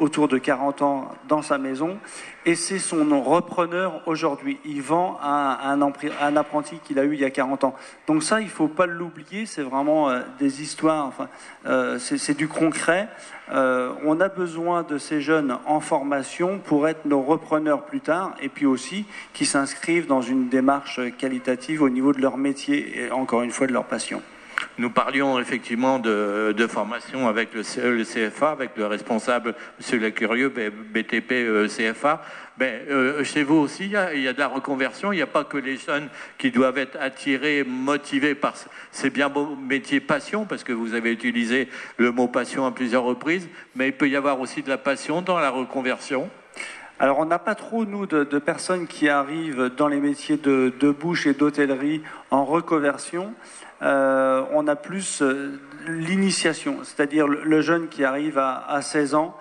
autour 0.00 0.26
de 0.26 0.38
40 0.38 0.82
ans 0.82 1.14
dans 1.28 1.42
sa 1.42 1.58
maison, 1.58 1.98
et 2.46 2.54
c'est 2.54 2.78
son 2.78 3.22
repreneur 3.22 4.00
aujourd'hui. 4.06 4.58
Il 4.64 4.80
vend 4.80 5.18
un, 5.20 5.82
un, 5.82 6.36
apprenti 6.36 6.78
qu'il 6.78 7.00
a 7.00 7.04
eu 7.04 7.14
il 7.14 7.20
y 7.20 7.24
a 7.24 7.30
40 7.30 7.64
ans. 7.64 7.74
Donc 8.06 8.22
ça, 8.22 8.40
il 8.40 8.48
faut 8.48 8.68
pas 8.68 8.86
l'oublier. 8.86 9.46
C'est 9.46 9.62
vraiment 9.62 10.10
des 10.38 10.62
histoires. 10.62 11.06
Enfin, 11.06 11.28
c'est 11.98 12.36
du 12.36 12.46
concret. 12.46 13.08
on 13.50 14.20
a 14.20 14.28
besoin 14.28 14.84
de 14.84 14.96
ces 14.96 15.20
jeunes 15.20 15.58
en 15.66 15.80
formation 15.80 16.60
pour 16.60 16.86
être 16.86 17.04
nos 17.04 17.20
repreneurs 17.20 17.82
plus 17.82 18.00
tard 18.00 18.34
et 18.40 18.48
puis 18.48 18.64
aussi 18.64 19.06
qui 19.32 19.44
s'inscrivent 19.44 20.06
dans 20.06 20.22
une 20.22 20.48
démarche 20.48 21.00
qualitative 21.18 21.82
au 21.82 21.88
niveau 21.88 22.12
de 22.12 22.20
leur 22.20 22.36
métier 22.36 23.06
et 23.06 23.10
encore 23.10 23.42
une 23.42 23.50
fois 23.50 23.66
de 23.66 23.72
leur 23.72 23.84
passion. 23.84 24.22
Nous 24.78 24.90
parlions 24.90 25.38
effectivement 25.38 25.98
de, 25.98 26.66
formation 26.68 27.28
avec 27.28 27.54
le, 27.54 27.62
CFA, 27.62 28.50
avec 28.50 28.76
le 28.76 28.86
responsable, 28.86 29.54
M. 29.80 30.00
Lecurieux, 30.00 30.50
BTP 30.50 31.32
euh, 31.32 31.66
CFA. 31.66 32.22
Ben, 32.58 32.82
euh, 32.90 33.24
chez 33.24 33.42
vous 33.42 33.56
aussi, 33.56 33.84
il 33.84 34.20
y, 34.20 34.28
a, 34.28 34.32
de 34.34 34.38
la 34.38 34.48
reconversion. 34.48 35.12
Il 35.12 35.16
n'y 35.16 35.22
a 35.22 35.26
pas 35.26 35.44
que 35.44 35.56
les 35.56 35.78
jeunes 35.78 36.08
qui 36.36 36.50
doivent 36.50 36.76
être 36.76 36.98
attirés, 37.00 37.64
motivés 37.64 38.34
par 38.34 38.54
ces 38.92 39.08
bien 39.08 39.30
beaux 39.30 39.56
métiers 39.56 40.00
passion, 40.00 40.44
parce 40.44 40.62
que 40.62 40.72
vous 40.72 40.94
avez 40.94 41.10
utilisé 41.10 41.68
le 41.96 42.12
mot 42.12 42.28
passion 42.28 42.66
à 42.66 42.70
plusieurs 42.70 43.04
reprises, 43.04 43.48
mais 43.74 43.88
il 43.88 43.94
peut 43.94 44.08
y 44.08 44.16
avoir 44.16 44.40
aussi 44.40 44.62
de 44.62 44.68
la 44.68 44.78
passion 44.78 45.22
dans 45.22 45.38
la 45.38 45.50
reconversion. 45.50 46.28
Alors, 46.98 47.18
on 47.18 47.26
n'a 47.26 47.38
pas 47.38 47.54
trop, 47.54 47.84
nous, 47.84 48.06
de, 48.06 48.38
personnes 48.38 48.86
qui 48.86 49.10
arrivent 49.10 49.70
dans 49.76 49.88
les 49.88 50.00
métiers 50.00 50.38
de, 50.38 50.90
bouche 50.90 51.26
et 51.26 51.34
d'hôtellerie 51.34 52.02
en 52.30 52.44
reconversion. 52.44 53.34
Euh, 53.82 54.44
on 54.52 54.66
a 54.68 54.76
plus 54.76 55.20
euh, 55.20 55.60
l'initiation, 55.86 56.78
c'est-à-dire 56.82 57.28
le, 57.28 57.60
jeune 57.60 57.88
qui 57.88 58.04
arrive 58.04 58.38
à, 58.38 58.80
16 58.80 59.14
ans. 59.14 59.36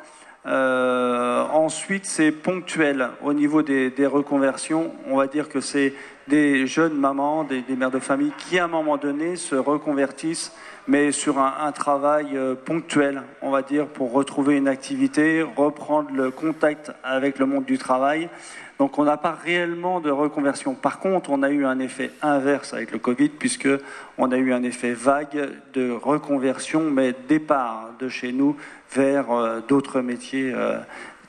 Euh, 0.46 1.44
ensuite, 1.54 2.06
c'est 2.06 2.32
ponctuel 2.32 3.10
au 3.24 3.34
niveau 3.34 3.62
des, 3.62 3.92
reconversions. 4.06 4.94
On 5.08 5.18
va 5.18 5.28
dire 5.28 5.50
que 5.50 5.62
c'est 5.62 5.94
des 6.28 6.68
jeunes 6.68 6.96
mamans, 6.96 7.44
des, 7.44 7.62
des, 7.62 7.76
mères 7.76 7.92
de 7.92 8.00
famille 8.00 8.34
qui, 8.38 8.60
à 8.60 8.66
un 8.66 8.68
moment 8.68 8.98
donné, 8.98 9.38
se 9.38 9.56
reconvertissent 9.56 10.52
mais 10.88 11.12
sur 11.12 11.40
un, 11.40 11.72
travail 11.72 12.38
euh, 12.38 12.56
ponctuel, 12.56 13.24
on 13.42 13.50
va 13.50 13.62
dire, 13.62 13.88
pour 13.88 14.12
retrouver 14.12 14.56
une 14.56 14.68
activité, 14.68 15.42
reprendre 15.42 16.12
le 16.12 16.32
contact 16.32 16.92
avec 17.04 17.40
le 17.40 17.46
monde 17.46 17.66
du 17.66 17.78
travail. 17.78 18.30
Donc 18.78 19.00
on 19.00 19.06
n'a 19.06 19.18
pas 19.18 19.32
réellement 19.32 20.00
de 20.00 20.12
reconversion. 20.12 20.76
Par 20.76 21.00
contre, 21.00 21.30
on 21.30 21.44
a 21.44 21.50
eu 21.50 21.66
un 21.66 21.80
effet 21.80 22.12
inverse 22.22 22.74
avec 22.74 22.92
le 22.92 23.00
Covid, 23.00 23.30
puisque 23.30 23.70
on 24.18 24.32
a 24.32 24.38
eu 24.38 24.54
un 24.54 24.64
effet 24.64 24.92
vague 24.92 25.50
de 25.74 25.92
reconversion, 25.92 26.92
mais 26.92 27.16
départ 27.28 27.92
de 28.00 28.10
chez 28.10 28.32
nous 28.32 28.56
vers 28.94 29.32
euh, 29.32 29.62
d'autres 29.68 30.02
métiers 30.02 30.52
euh, 30.54 30.80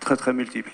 très 0.01 0.17
très 0.17 0.33
multiples. 0.33 0.73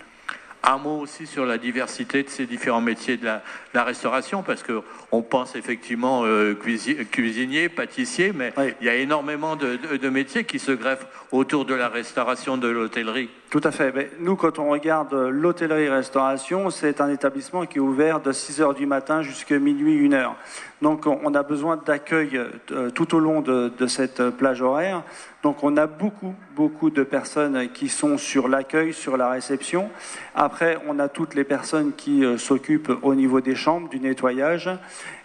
Un 0.65 0.79
mot 0.79 1.01
aussi 1.01 1.27
sur 1.27 1.45
la 1.45 1.59
diversité 1.59 2.23
de 2.23 2.29
ces 2.29 2.47
différents 2.47 2.81
métiers 2.81 3.17
de 3.17 3.27
la, 3.75 3.85
restauration, 3.85 4.43
parce 4.43 4.63
qu'on 4.63 5.23
pense 5.23 5.57
effectivement 5.57 6.23
euh, 6.25 6.55
cuisinier, 6.55 7.69
pâtissier, 7.69 8.33
mais 8.33 8.53
il 8.81 8.87
y 8.87 8.89
a 8.89 8.95
énormément 8.95 9.57
de, 9.57 10.09
métiers 10.09 10.45
qui 10.45 10.61
se 10.61 10.71
greffent 10.71 11.07
autour 11.33 11.65
de 11.65 11.75
la 11.75 11.89
restauration 11.89 12.59
de 12.59 12.69
l'hôtellerie. 12.69 13.29
Tout 13.51 13.61
à 13.65 13.73
fait. 13.73 13.93
Mais 13.95 14.11
nous, 14.21 14.37
quand 14.37 14.59
on 14.61 14.71
regarde 14.71 15.13
l'hôtellerie-restauration, 15.13 16.71
c'est 16.71 17.01
un 17.01 17.09
établissement 17.09 17.67
qui 17.67 17.79
est 17.79 17.81
ouvert 17.81 18.21
de 18.21 18.31
6 18.31 18.61
heures 18.61 18.75
du 18.75 18.87
matin 18.87 19.23
jusqu'à 19.23 19.59
minuit, 19.59 20.07
1 20.07 20.13
heure. 20.13 20.37
Donc 20.81 21.07
on 21.07 21.35
a 21.35 21.43
besoin 21.43 21.77
d'accueil 21.77 22.41
euh, 22.73 22.91
tout 22.91 23.15
au 23.15 23.19
long 23.21 23.41
de, 23.41 23.87
cette 23.87 24.31
plage 24.31 24.63
horaire. 24.63 25.03
Donc 25.43 25.65
on 25.65 25.77
a 25.77 25.89
beaucoup, 25.89 26.35
beaucoup 26.55 26.91
de 26.91 27.03
personnes 27.03 27.69
qui 27.73 27.89
sont 27.89 28.17
sur 28.17 28.47
l'accueil, 28.47 28.93
sur 28.93 29.17
la 29.17 29.29
réception. 29.29 29.91
Après, 30.37 30.79
on 30.87 31.01
a 31.01 31.09
toutes 31.09 31.35
les 31.35 31.43
personnes 31.43 31.93
qui 31.97 32.25
euh, 32.25 32.39
s'occupent 32.39 32.93
au 33.03 33.17
niveau 33.17 33.41
des 33.41 33.57
chambres, 33.57 33.89
du 33.89 33.99
nettoyage. 33.99 34.71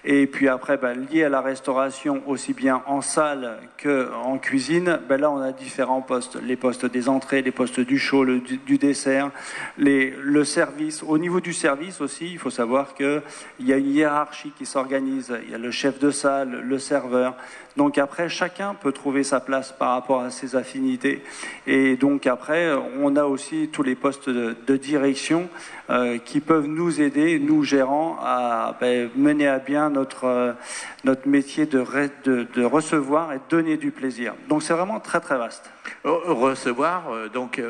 Et 0.10 0.26
puis 0.26 0.48
après, 0.48 0.78
ben, 0.78 0.94
lié 1.12 1.26
à 1.26 1.30
la 1.30 1.42
restauration, 1.42 2.24
aussi 2.28 2.54
bien 2.54 2.82
en 2.86 3.02
salle 3.02 3.58
qu'en 3.84 4.38
cuisine, 4.38 5.02
ben 5.10 5.20
là 5.20 5.30
on 5.30 5.42
a 5.42 5.52
différents 5.52 6.00
postes. 6.00 6.42
Les 6.42 6.56
postes 6.56 6.86
des 6.86 7.10
entrées, 7.10 7.42
les 7.42 7.52
postes 7.52 7.82
du 7.82 8.00
chaud, 8.00 8.24
du, 8.26 8.78
dessert, 8.78 9.32
le 9.78 10.44
service. 10.46 11.04
Au 11.04 11.18
niveau 11.18 11.42
du 11.42 11.52
service 11.52 12.00
aussi, 12.00 12.32
il 12.32 12.40
faut 12.40 12.50
savoir 12.50 12.94
qu'il 12.94 13.22
y 13.60 13.74
a 13.74 13.78
une 13.78 13.94
hiérarchie 13.94 14.54
qui 14.58 14.66
s'organise. 14.66 15.38
Il 15.44 15.52
y 15.52 15.56
a 15.56 15.58
le 15.58 15.72
chef 15.72 16.00
de 16.00 16.10
salle, 16.10 16.62
le 16.62 16.80
serveur. 16.80 17.36
Donc 17.78 18.00
après, 18.00 18.28
chacun 18.28 18.74
peut 18.74 18.92
trouver 18.92 19.24
sa 19.24 19.40
place 19.40 19.72
par 19.72 19.92
rapport 19.92 20.22
à 20.22 20.32
ses 20.32 20.56
affinités. 20.56 21.22
Et 21.68 21.96
donc 21.96 22.26
après, 22.26 22.72
on 23.00 23.16
a 23.18 23.26
aussi 23.26 23.70
tous 23.72 23.84
les 23.84 23.94
postes 23.94 24.30
de, 24.30 24.78
direction 24.78 25.48
euh, 25.90 26.18
qui 26.18 26.40
peuvent 26.40 26.66
nous 26.66 27.02
aider, 27.02 27.40
nous 27.40 27.64
gérants, 27.64 28.18
à 28.22 28.76
ben, 28.80 29.10
mener 29.16 29.48
à 29.48 29.60
bien 29.60 29.97
notre, 29.98 30.26
euh, 30.26 30.54
notre 31.04 31.28
métier 31.28 31.66
de, 31.66 31.84
de, 32.24 32.64
recevoir 32.64 33.34
et 33.34 33.40
donner 33.50 33.78
du 33.78 33.92
plaisir. 33.92 34.34
Donc 34.48 34.64
c'est 34.64 34.74
vraiment 34.74 35.00
très 35.00 35.20
très 35.20 35.38
vaste. 35.38 35.70
Recevoir, 36.04 37.10
euh, 37.10 37.30
donc 37.30 37.62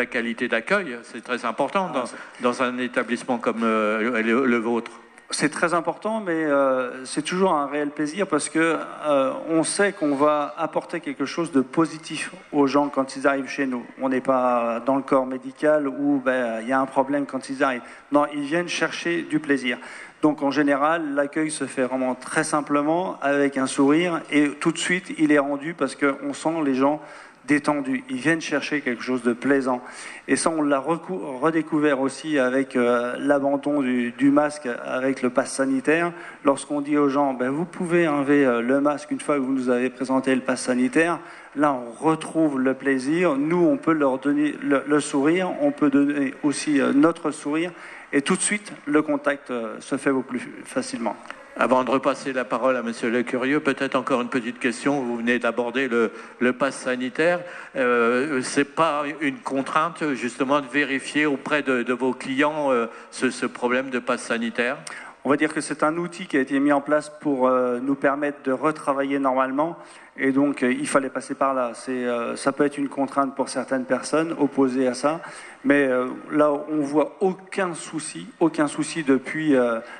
la 0.00 0.06
qualité 0.06 0.48
d'accueil, 0.48 0.98
c'est 1.02 1.22
très 1.22 1.44
important 1.44 1.88
dans, 1.88 2.04
dans, 2.40 2.62
un 2.62 2.78
établissement 2.78 3.38
comme 3.38 3.62
le 3.62 4.58
vôtre. 4.58 4.92
C'est 5.32 5.48
très 5.48 5.74
important, 5.74 6.20
mais 6.20 6.44
euh, 6.44 7.04
c'est 7.04 7.22
toujours 7.22 7.52
un 7.52 7.66
réel 7.66 7.90
plaisir 7.90 8.26
parce 8.26 8.48
que 8.48 8.76
euh, 9.06 9.32
on 9.48 9.62
sait 9.62 9.92
qu'on 9.92 10.16
va 10.16 10.52
apporter 10.58 10.98
quelque 10.98 11.24
chose 11.24 11.52
de 11.52 11.60
positif 11.60 12.32
aux 12.50 12.66
gens 12.66 12.88
quand 12.88 13.14
ils 13.14 13.28
arrivent 13.28 13.48
chez 13.48 13.66
nous. 13.68 13.86
On 14.00 14.08
n'est 14.08 14.20
pas 14.20 14.80
dans 14.84 14.96
le 14.96 15.02
corps 15.02 15.26
médical 15.26 15.86
où 15.86 16.20
ben, 16.24 16.60
il 16.62 16.68
y 16.68 16.72
a 16.72 16.80
un 16.80 16.86
problème 16.86 17.26
quand 17.26 17.48
ils 17.48 17.62
arrivent. 17.62 17.82
Non, 18.10 18.26
ils 18.34 18.42
viennent 18.42 18.68
chercher 18.68 19.22
du 19.22 19.38
plaisir. 19.38 19.78
Donc 20.22 20.42
en 20.42 20.50
général, 20.50 21.14
l'accueil 21.14 21.50
se 21.50 21.64
fait 21.64 21.84
vraiment 21.84 22.14
très 22.14 22.44
simplement 22.44 23.18
avec 23.22 23.56
un 23.56 23.66
sourire 23.66 24.20
et 24.30 24.50
tout 24.50 24.70
de 24.72 24.78
suite 24.78 25.14
il 25.18 25.32
est 25.32 25.38
rendu 25.38 25.72
parce 25.72 25.94
qu'on 25.94 26.34
sent 26.34 26.62
les 26.64 26.74
gens 26.74 27.00
détendus. 27.46 28.04
Ils 28.08 28.16
viennent 28.16 28.40
chercher 28.40 28.80
quelque 28.80 29.02
chose 29.02 29.22
de 29.22 29.32
plaisant. 29.32 29.82
Et 30.28 30.36
ça, 30.36 30.50
on 30.50 30.62
l'a 30.62 30.78
redécouvert 30.78 32.00
aussi 32.00 32.38
avec 32.38 32.76
euh, 32.76 33.16
l'abandon 33.18 33.80
du, 33.80 34.30
masque, 34.30 34.68
avec 34.84 35.22
le 35.22 35.30
pass 35.30 35.52
sanitaire. 35.52 36.12
Lorsqu'on 36.44 36.80
dit 36.80 36.96
aux 36.96 37.08
gens, 37.08 37.34
ben, 37.34 37.50
vous 37.50 37.64
pouvez 37.64 38.06
enlever 38.06 38.44
euh, 38.44 38.60
le 38.60 38.80
masque 38.80 39.10
une 39.10 39.20
fois 39.20 39.36
que 39.36 39.40
vous 39.40 39.52
nous 39.52 39.70
avez 39.70 39.90
présenté 39.90 40.34
le 40.34 40.42
pass 40.42 40.62
sanitaire, 40.62 41.18
là, 41.56 41.74
on 41.74 42.04
retrouve 42.04 42.60
le 42.60 42.74
plaisir. 42.74 43.36
Nous, 43.36 43.64
on 43.66 43.76
peut 43.76 43.94
leur 43.94 44.18
donner 44.18 44.54
le, 44.62 45.00
sourire, 45.00 45.50
on 45.60 45.72
peut 45.72 45.90
donner 45.90 46.34
aussi 46.42 46.80
euh, 46.80 46.92
notre 46.92 47.30
sourire. 47.32 47.72
Et 48.12 48.22
tout 48.22 48.36
de 48.36 48.42
suite, 48.42 48.72
le 48.86 49.02
contact 49.02 49.52
se 49.80 49.96
fait 49.96 50.10
beaucoup 50.10 50.30
plus 50.30 50.52
facilement. 50.64 51.16
Avant 51.60 51.84
de 51.84 51.90
repasser 51.90 52.32
la 52.32 52.44
parole 52.44 52.76
à 52.76 52.82
Monsieur 52.82 53.10
Le 53.10 53.22
Curieux, 53.22 53.60
peut-être 53.60 53.94
encore 53.94 54.22
une 54.22 54.30
petite 54.30 54.58
question. 54.58 55.02
Vous 55.02 55.18
venez 55.18 55.38
d'aborder 55.38 55.88
le, 55.88 56.52
pass 56.52 56.76
sanitaire. 56.76 57.40
Euh, 57.76 58.40
c'est 58.42 58.64
pas 58.64 59.02
une 59.20 59.36
contrainte 59.38 60.14
justement 60.14 60.60
de 60.60 60.66
vérifier 60.66 61.26
auprès 61.26 61.62
de, 61.62 61.92
vos 61.92 62.14
clients 62.14 62.72
euh, 62.72 62.86
ce, 63.10 63.30
ce, 63.30 63.46
problème 63.46 63.90
de 63.90 63.98
passe 63.98 64.22
sanitaire? 64.22 64.78
On 65.24 65.28
va 65.28 65.36
dire 65.36 65.52
que 65.52 65.60
c'est 65.60 65.82
un 65.82 65.96
outil 65.98 66.26
qui 66.26 66.38
a 66.38 66.40
été 66.40 66.58
mis 66.60 66.72
en 66.72 66.80
place 66.80 67.12
pour 67.20 67.46
euh, 67.46 67.78
nous 67.80 67.94
permettre 67.94 68.42
de 68.42 68.52
retravailler 68.52 69.18
normalement. 69.18 69.76
Et 70.16 70.32
donc, 70.32 70.62
euh, 70.62 70.72
il 70.72 70.88
fallait 70.88 71.10
passer 71.10 71.34
par 71.34 71.52
là. 71.52 71.72
Euh, 71.88 72.36
ça 72.36 72.52
peut 72.52 72.64
être 72.64 72.78
une 72.78 72.88
contrainte 72.88 73.34
pour 73.34 73.50
certaines 73.50 73.84
personnes 73.84 74.34
opposées 74.38 74.86
à 74.86 74.94
ça. 74.94 75.20
Mais 75.62 75.90
là, 76.32 76.50
on 76.70 76.80
voit 76.80 77.18
aucun 77.20 77.74
souci, 77.74 78.26
aucun 78.40 78.66
souci 78.66 79.02
depuis 79.02 79.54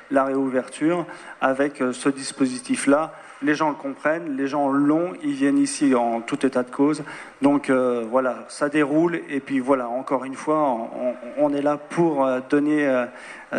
la 0.09 0.23
réouverture 0.23 1.05
avec 1.39 1.83
ce 1.91 2.09
dispositif-là. 2.09 3.13
Les 3.43 3.53
gens 3.53 3.69
le 3.69 3.75
comprennent, 3.75 4.35
les 4.35 4.47
gens 4.47 4.71
l'ont, 4.71 5.13
ils 5.21 5.33
viennent 5.33 5.59
ici 5.59 5.93
en 5.93 6.21
tout 6.21 6.43
état 6.47 6.63
de 6.63 6.71
cause. 6.71 7.03
Donc 7.43 7.69
voilà, 7.69 8.45
ça 8.47 8.69
déroule. 8.69 9.21
Et 9.29 9.39
puis 9.39 9.59
voilà, 9.59 9.87
encore 9.87 10.25
une 10.25 10.33
fois, 10.33 10.57
on, 10.57 11.13
on 11.37 11.53
est 11.53 11.61
là 11.61 11.77
pour 11.77 12.27
donner 12.49 13.05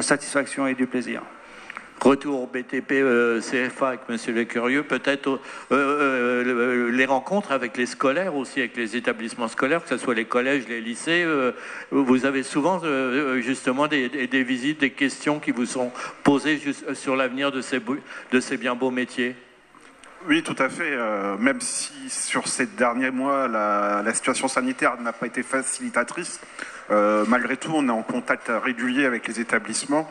satisfaction 0.01 0.67
et 0.67 0.75
du 0.75 0.89
plaisir 0.89 1.23
retour 2.03 2.43
au 2.43 2.47
BTP 2.47 2.93
euh, 2.93 3.41
CFA 3.41 3.89
avec 3.89 4.09
Monsieur 4.09 4.33
Le 4.33 4.45
Curieux, 4.45 4.83
peut-être 4.83 5.29
euh, 5.29 5.39
euh, 5.71 6.91
les 6.91 7.05
rencontres 7.05 7.53
avec 7.53 7.77
les 7.77 7.87
scolaires 7.87 8.35
aussi, 8.35 8.61
avec 8.61 8.77
les 8.77 8.97
établissements 8.97 9.49
scolaires, 9.49 9.83
que 9.83 9.89
ce 9.89 9.97
soit 9.97 10.15
les 10.15 10.25
collèges, 10.25 10.67
les 10.69 10.81
lycées. 10.81 11.27
vous 11.91 12.27
avez 12.27 12.43
souvent 12.43 12.81
justement 13.41 13.87
des, 13.87 14.09
visites, 14.43 14.81
des 14.81 14.91
questions 14.91 15.39
qui 15.39 15.53
vous 15.53 15.67
sont 15.67 15.93
posées 16.23 16.61
sur 16.95 17.17
l'avenir 17.17 17.53
de 17.53 17.61
ces, 17.61 17.81
de 18.33 18.41
ces 18.41 18.57
bien 18.57 18.75
beaux 18.75 18.91
métiers? 18.91 19.37
Oui, 20.29 20.43
tout 20.43 20.57
à 20.59 20.69
fait. 20.69 20.97
même 21.39 21.61
si 21.61 21.93
sur 22.09 22.47
ces 22.47 22.67
derniers 22.67 23.11
mois, 23.11 23.49
la 23.49 24.15
situation 24.15 24.49
sanitaire 24.49 25.01
n'a 25.01 25.13
pas 25.13 25.27
été 25.27 25.43
facilitatrice, 25.43 26.41
malgré 26.91 27.57
tout, 27.57 27.73
on 27.75 27.87
est 27.89 27.93
en 27.93 28.03
contact 28.03 28.51
régulier 28.63 29.05
avec 29.05 29.29
les 29.29 29.41
établissements. 29.41 30.11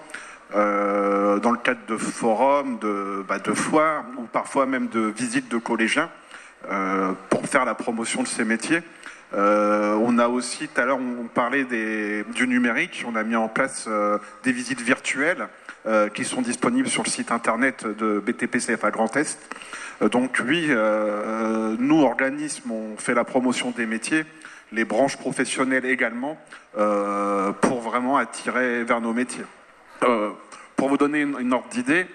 Euh, 0.53 1.39
dans 1.39 1.51
le 1.51 1.57
cadre 1.57 1.79
de 1.87 1.95
forums, 1.95 2.77
de, 2.79 3.23
bah, 3.27 3.39
de, 3.39 3.53
foires 3.53 4.03
ou 4.17 4.23
parfois 4.23 4.65
même 4.65 4.87
de 4.87 4.99
visites 4.99 5.49
de 5.49 5.57
collégiens 5.57 6.09
euh, 6.69 7.13
pour 7.29 7.47
faire 7.47 7.63
la 7.63 7.73
promotion 7.73 8.21
de 8.21 8.27
ces 8.27 8.43
métiers. 8.43 8.81
Euh, 9.33 9.93
on 10.01 10.17
a 10.17 10.27
aussi, 10.27 10.67
tout 10.67 10.81
à 10.81 10.85
l'heure, 10.85 10.99
on 10.99 11.27
parlait 11.27 11.63
du 11.63 12.47
numérique. 12.47 13.05
On 13.07 13.15
a 13.15 13.23
mis 13.23 13.37
en 13.37 13.47
place 13.47 13.87
des 14.43 14.51
visites 14.51 14.81
virtuelles 14.81 15.47
qui 16.13 16.25
sont 16.25 16.41
disponibles 16.41 16.89
sur 16.89 17.01
le 17.01 17.09
site 17.09 17.31
internet 17.31 17.87
de 17.87 18.19
BTPCFA 18.19 18.91
Grand 18.91 19.15
Est. 19.15 19.39
donc 20.11 20.39
oui, 20.45 20.69
nous, 21.79 22.01
organismes, 22.03 22.71
on 22.71 22.97
fait 22.97 23.15
la 23.15 23.23
promotion 23.23 23.71
des 23.71 23.87
métiers, 23.87 24.25
les 24.73 24.85
branches 24.85 25.17
professionnelles 25.17 25.85
également, 25.85 26.37
pour 26.73 27.81
vraiment 27.81 28.17
attirer 28.17 28.83
vers 28.83 29.01
nos 29.01 29.13
métiers. 29.13 29.45
Euh, 30.91 30.97
vous 30.97 30.97
donner 30.97 31.21
une, 31.21 31.53
ordre 31.53 31.69
d'idée, 31.69 32.05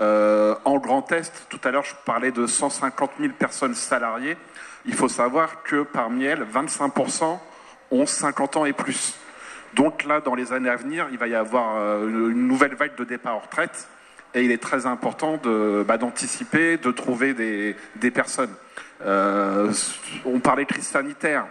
euh, 0.00 0.56
en 0.64 0.78
Grand 0.78 1.10
Est, 1.12 1.46
tout 1.48 1.60
à 1.62 1.70
l'heure 1.70 1.84
je 1.84 1.94
parlais 2.04 2.32
de 2.32 2.46
150 2.46 3.12
000 3.20 3.32
personnes 3.38 3.74
salariées. 3.74 4.36
Il 4.86 4.94
faut 4.94 5.08
savoir 5.08 5.62
que 5.62 5.82
parmi 5.82 6.24
elles, 6.24 6.44
25% 6.44 7.38
ont 7.92 8.06
50 8.06 8.56
ans 8.56 8.64
et 8.64 8.72
plus. 8.72 9.14
Donc 9.74 10.04
là, 10.04 10.20
dans 10.20 10.34
les 10.34 10.52
années 10.52 10.68
à 10.68 10.76
venir, 10.76 11.06
il 11.12 11.18
va 11.18 11.28
y 11.28 11.34
avoir 11.34 11.76
euh, 11.76 12.08
une 12.08 12.46
nouvelle 12.48 12.74
vague 12.74 12.96
de 12.96 13.04
départ 13.04 13.36
en 13.36 13.40
retraite. 13.40 13.88
Et 14.34 14.42
il 14.42 14.50
est 14.50 14.62
très 14.62 14.84
important 14.86 15.40
bah, 15.86 15.96
d'anticiper, 15.96 16.76
de, 16.76 16.90
trouver 16.90 17.34
des, 17.34 17.76
des 17.94 18.10
personnes. 18.10 18.52
on 19.00 20.40
parlait 20.42 20.64
de 20.64 20.72
crise 20.72 20.88
sanitaire 20.88 21.46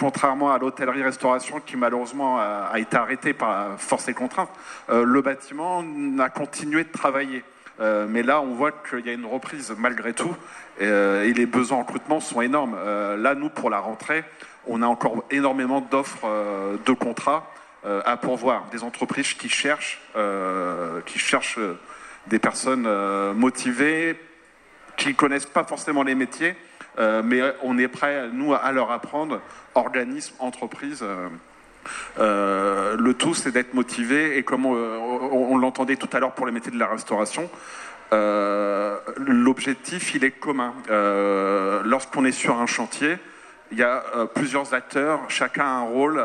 contrairement 0.00 0.50
à 0.50 0.58
l'hôtellerie-restauration 0.58 1.60
qui 1.60 1.76
malheureusement 1.76 2.40
a, 2.40 2.78
été 2.78 2.96
arrêtée 2.96 3.34
par 3.34 3.78
force 3.78 4.08
et 4.08 4.14
contrainte, 4.14 4.48
euh, 4.88 5.04
le 5.04 5.20
bâtiment 5.20 5.84
a 6.18 6.30
continué 6.30 6.84
de 6.84 6.90
travailler. 6.90 7.44
Euh, 7.80 8.06
mais 8.08 8.22
là, 8.22 8.40
on 8.40 8.54
voit 8.54 8.72
qu'il 8.72 9.06
y 9.06 9.10
a 9.10 9.12
une 9.12 9.26
reprise 9.26 9.74
malgré 9.76 10.14
tout 10.14 10.34
euh, 10.80 11.24
et 11.24 11.34
les 11.34 11.44
besoins 11.44 11.78
en 11.78 11.82
recrutement 11.82 12.20
sont 12.20 12.40
énormes. 12.40 12.76
là, 13.18 13.34
nous, 13.34 13.50
pour 13.50 13.68
la 13.68 13.78
rentrée, 13.78 14.24
on 14.66 14.80
a 14.80 14.86
encore 14.86 15.22
énormément 15.30 15.82
d'offres 15.82 16.26
de 16.84 16.92
contrats 16.92 17.50
à 17.84 18.16
pourvoir. 18.16 18.66
Des 18.72 18.82
entreprises 18.82 19.34
qui 19.34 19.48
cherchent, 19.48 20.00
qui 21.06 21.18
cherchent 21.18 21.58
des 22.26 22.38
personnes 22.38 22.86
motivées, 23.34 24.20
qui 24.96 25.08
ne 25.08 25.14
connaissent 25.14 25.46
pas 25.46 25.64
forcément 25.64 26.02
les 26.02 26.14
métiers, 26.14 26.54
euh, 26.54 26.79
mais 26.98 27.42
on 27.62 27.78
est 27.78 27.88
prêt, 27.88 28.28
nous, 28.32 28.54
à 28.54 28.72
leur 28.72 28.90
apprendre, 28.90 29.40
organismes, 29.74 30.34
entreprises. 30.38 31.02
Euh, 31.02 31.28
euh, 32.18 32.96
le 32.98 33.14
tout, 33.14 33.34
c'est 33.34 33.52
d'être 33.52 33.74
motivé, 33.74 34.36
et 34.36 34.42
comme 34.42 34.66
on, 34.66 35.56
l'entendait 35.56 35.96
tout 35.96 36.08
à 36.12 36.20
l'heure 36.20 36.32
pour 36.32 36.46
les 36.46 36.52
métiers 36.52 36.72
de 36.72 36.78
la 36.78 36.86
restauration, 36.86 37.50
l'objectif, 39.16 40.14
il 40.14 40.24
est 40.24 40.32
commun. 40.32 40.74
Lorsqu'on 41.84 42.24
est 42.24 42.32
sur 42.32 42.60
un 42.60 42.66
chantier, 42.66 43.16
il 43.72 43.78
y 43.78 43.82
a 43.82 44.02
plusieurs 44.34 44.74
acteurs, 44.74 45.20
chacun 45.28 45.64
a 45.64 45.68
un 45.68 45.82
rôle, 45.82 46.22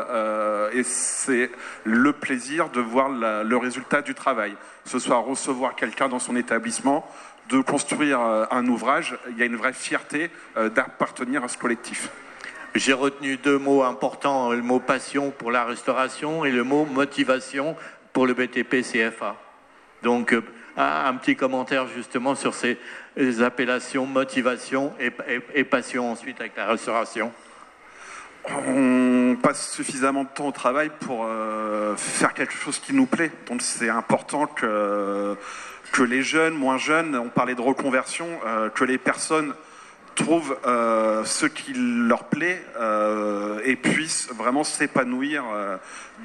et 0.72 0.82
c'est 0.82 1.50
le 1.84 2.12
plaisir 2.12 2.68
de 2.70 2.80
voir 2.80 3.08
le 3.08 3.56
résultat 3.56 4.02
du 4.02 4.14
travail. 4.14 4.54
Ce 4.84 4.98
soit 4.98 5.16
recevoir 5.16 5.74
quelqu'un 5.74 6.08
dans 6.08 6.18
son 6.18 6.36
établissement, 6.36 7.08
de 7.48 7.60
construire 7.60 8.20
euh, 8.20 8.44
un 8.50 8.66
ouvrage, 8.66 9.16
il 9.30 9.38
y 9.38 9.42
a 9.42 9.46
une 9.46 9.56
vraie 9.56 9.72
fierté 9.72 10.30
euh, 10.56 10.68
d'appartenir 10.68 11.44
à 11.44 11.48
ce 11.48 11.58
collectif. 11.58 12.10
J'ai 12.74 12.92
retenu 12.92 13.36
deux 13.36 13.58
mots 13.58 13.82
importants, 13.82 14.52
le 14.52 14.62
mot 14.62 14.80
passion 14.80 15.30
pour 15.30 15.50
la 15.50 15.64
restauration 15.64 16.44
et 16.44 16.50
le 16.50 16.62
mot 16.62 16.84
motivation 16.84 17.76
pour 18.12 18.26
le 18.26 18.34
BTP 18.34 18.82
CFA. 18.82 19.36
Donc, 20.02 20.32
euh, 20.32 20.42
un 20.76 21.14
petit 21.14 21.36
commentaire 21.36 21.86
justement 21.88 22.34
sur 22.34 22.52
ces 22.52 22.78
appellations 23.40 24.04
motivation 24.04 24.92
et, 25.00 25.64
passion 25.64 26.12
ensuite 26.12 26.38
avec 26.38 26.54
la 26.54 26.66
restauration. 26.66 27.32
On 28.46 29.38
passe 29.42 29.72
suffisamment 29.72 30.24
de 30.24 30.28
temps 30.28 30.48
au 30.48 30.52
travail 30.52 30.90
pour 31.00 31.26
faire 31.96 32.34
quelque 32.34 32.52
chose 32.52 32.78
qui 32.78 32.92
nous 32.92 33.06
plaît. 33.06 33.32
Donc 33.46 33.62
c'est 33.62 33.88
important 33.88 34.46
que 34.46 35.34
que 35.92 36.02
les 36.02 36.22
jeunes, 36.22 36.54
moins 36.54 36.78
jeunes, 36.78 37.16
on 37.16 37.28
parlait 37.28 37.54
de 37.54 37.60
reconversion, 37.60 38.28
euh, 38.46 38.68
que 38.68 38.84
les 38.84 38.98
personnes 38.98 39.54
trouvent 40.14 40.56
euh, 40.66 41.24
ce 41.24 41.46
qui 41.46 41.72
leur 41.74 42.24
plaît 42.24 42.64
euh, 42.78 43.60
et 43.64 43.76
puissent 43.76 44.28
vraiment 44.34 44.64
s'épanouir 44.64 45.44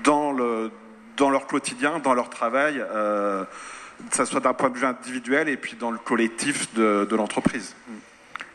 dans, 0.03 0.31
le, 0.31 0.71
dans 1.17 1.29
leur 1.29 1.47
quotidien, 1.47 1.99
dans 1.99 2.13
leur 2.13 2.29
travail, 2.29 2.75
que 2.79 4.15
ce 4.15 4.25
soit 4.25 4.39
d'un 4.39 4.53
point 4.53 4.69
de 4.69 4.77
vue 4.77 4.85
individuel 4.85 5.49
et 5.49 5.57
puis 5.57 5.75
dans 5.77 5.91
le 5.91 5.97
collectif 5.97 6.73
de, 6.73 7.15
l'entreprise. 7.15 7.75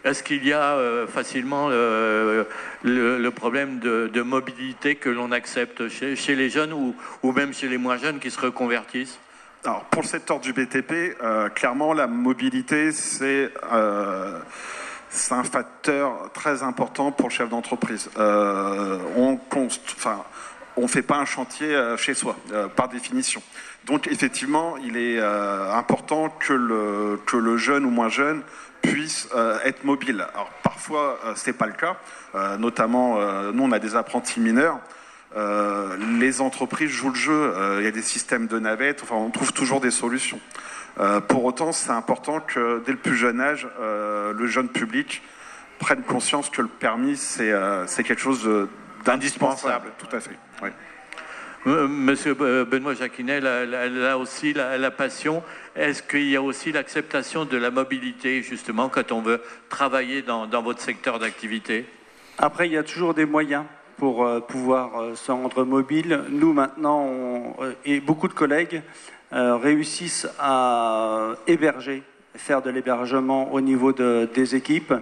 Est-ce 0.04 0.22
qu'il 0.22 0.46
y 0.46 0.52
a 0.52 0.78
facilement 1.06 1.68
le, 1.68 3.28
problème 3.30 3.78
de, 3.78 4.22
mobilité 4.22 4.94
que 4.94 5.10
l'on 5.10 5.32
accepte 5.32 5.88
chez, 5.88 6.34
les 6.34 6.48
jeunes 6.48 6.72
ou, 6.72 6.96
ou, 7.22 7.32
même 7.32 7.52
chez 7.52 7.68
les 7.68 7.78
moins 7.78 7.98
jeunes 7.98 8.20
qui 8.20 8.30
se 8.30 8.40
reconvertissent? 8.40 9.18
Alors, 9.66 9.82
pour 9.86 10.02
le 10.02 10.06
secteur 10.06 10.38
du 10.38 10.52
BTP, 10.52 11.16
euh, 11.20 11.48
clairement, 11.48 11.92
la 11.92 12.06
mobilité, 12.06 12.90
euh, 13.20 14.38
c'est 15.10 15.34
un 15.34 15.42
facteur 15.42 16.30
très 16.32 16.62
important 16.62 17.10
pour 17.10 17.28
le 17.28 17.34
chef 17.34 17.48
d'entreprise. 17.48 18.08
Euh, 18.16 18.98
on 19.16 19.40
ne 20.82 20.86
fait 20.86 21.02
pas 21.02 21.16
un 21.16 21.24
chantier 21.24 21.76
chez 21.96 22.14
soi, 22.14 22.36
par 22.76 22.88
définition. 22.88 23.42
Donc, 23.86 24.06
effectivement, 24.06 24.76
il 24.76 24.96
est 24.96 25.20
important 25.20 26.28
que 26.28 26.52
le, 26.52 27.20
que 27.26 27.36
le 27.36 27.56
jeune 27.56 27.84
ou 27.86 27.90
moins 27.90 28.08
jeune 28.08 28.42
puisse 28.82 29.28
être 29.64 29.82
mobile. 29.82 30.24
Alors, 30.32 30.50
parfois, 30.62 31.18
ce 31.34 31.50
n'est 31.50 31.56
pas 31.56 31.66
le 31.66 31.72
cas. 31.72 31.96
notamment, 32.58 33.20
nous, 33.52 33.64
on 33.64 33.72
a 33.72 33.80
des 33.80 33.96
apprentis 33.96 34.38
mineurs. 34.38 34.78
Euh, 35.34 35.96
les 36.18 36.40
entreprises 36.40 36.90
jouent 36.90 37.10
le 37.10 37.16
jeu. 37.16 37.32
Euh, 37.32 37.78
il 37.80 37.84
y 37.84 37.88
a 37.88 37.92
des 37.92 38.02
systèmes 38.02 38.46
de 38.46 38.58
navettes. 38.58 39.02
Enfin, 39.02 39.16
on 39.16 39.30
trouve 39.30 39.52
toujours 39.52 39.80
des 39.80 39.90
solutions. 39.90 40.40
Euh, 40.98 41.20
pour 41.20 41.44
autant, 41.44 41.72
c'est 41.72 41.90
important 41.90 42.40
que 42.40 42.82
dès 42.86 42.92
le 42.92 42.98
plus 42.98 43.16
jeune 43.16 43.40
âge, 43.40 43.68
le 43.78 44.46
jeune 44.46 44.68
public 44.68 45.22
prenne 45.78 46.02
conscience 46.02 46.48
que 46.48 46.62
le 46.62 46.68
permis, 46.68 47.16
c'est 47.16 48.02
quelque 48.02 48.20
chose 48.20 48.48
d'indispensable. 49.04 49.92
Tout 49.98 50.16
à 50.16 50.20
fait. 50.20 50.38
Monsieur 51.66 52.34
Benoît 52.34 52.94
Jacquinet, 52.94 53.40
là, 53.40 54.16
aussi 54.16 54.54
la, 54.54 54.90
passion, 54.90 55.42
est-ce 55.74 56.02
qu'il 56.02 56.28
y 56.30 56.36
a 56.36 56.40
aussi 56.40 56.72
l'acceptation 56.72 57.44
de 57.44 57.58
la 57.58 57.70
mobilité, 57.70 58.42
justement, 58.42 58.88
quand 58.88 59.12
on 59.12 59.20
veut 59.20 59.42
travailler 59.68 60.22
dans 60.22 60.62
votre 60.62 60.80
secteur 60.80 61.18
d'activité? 61.18 61.84
Après, 62.38 62.68
il 62.68 62.72
y 62.72 62.78
a 62.78 62.82
toujours 62.82 63.12
des 63.12 63.26
moyens 63.26 63.64
pour 63.96 64.24
euh, 64.24 64.40
pouvoir 64.40 65.00
euh, 65.00 65.14
se 65.14 65.32
rendre 65.32 65.64
mobile. 65.64 66.24
Nous, 66.30 66.52
maintenant, 66.52 67.06
euh, 67.60 67.72
et 67.84 68.00
beaucoup 68.00 68.28
de 68.28 68.34
collègues 68.34 68.82
réussissent 69.32 70.28
à 70.38 71.32
héberger, 71.48 72.04
faire 72.36 72.62
de 72.62 72.70
l'hébergement 72.70 73.52
au 73.52 73.60
niveau 73.60 73.92
de, 73.92 74.28
des 74.32 74.54
équipes. 74.54 74.94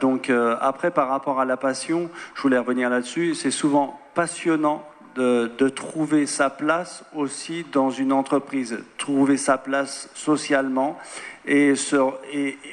donc 0.00 0.30
après, 0.60 0.90
par 0.90 1.08
rapport 1.08 1.40
à 1.40 1.46
la 1.46 1.56
passion, 1.56 2.10
je 2.34 2.42
voulais 2.42 2.58
revenir 2.58 2.90
là-dessus, 2.90 3.34
c'est 3.34 3.50
souvent 3.50 3.98
passionnant 4.14 4.86
de, 5.14 5.68
trouver 5.68 6.26
sa 6.26 6.50
place 6.50 7.04
aussi 7.14 7.64
dans 7.72 7.90
une 7.90 8.12
entreprise, 8.12 8.78
trouver 8.98 9.38
sa 9.38 9.56
place 9.56 10.10
socialement 10.14 10.98
et, 11.46 11.74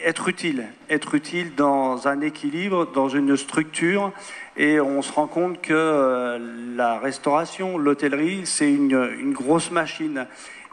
être 0.05 0.29
utile, 0.29 0.67
être 0.89 1.15
utile 1.15 1.55
dans 1.55 2.07
un 2.07 2.21
équilibre, 2.21 2.87
dans 2.93 3.09
une 3.09 3.35
structure. 3.35 4.11
Et 4.57 4.79
on 4.79 5.01
se 5.01 5.11
rend 5.11 5.27
compte 5.27 5.61
que 5.61 5.73
euh, 5.73 6.75
la 6.75 6.99
restauration, 6.99 7.77
l'hôtellerie, 7.77 8.41
c'est 8.45 8.71
une, 8.71 9.33
grosse 9.33 9.71
machine. 9.71 10.27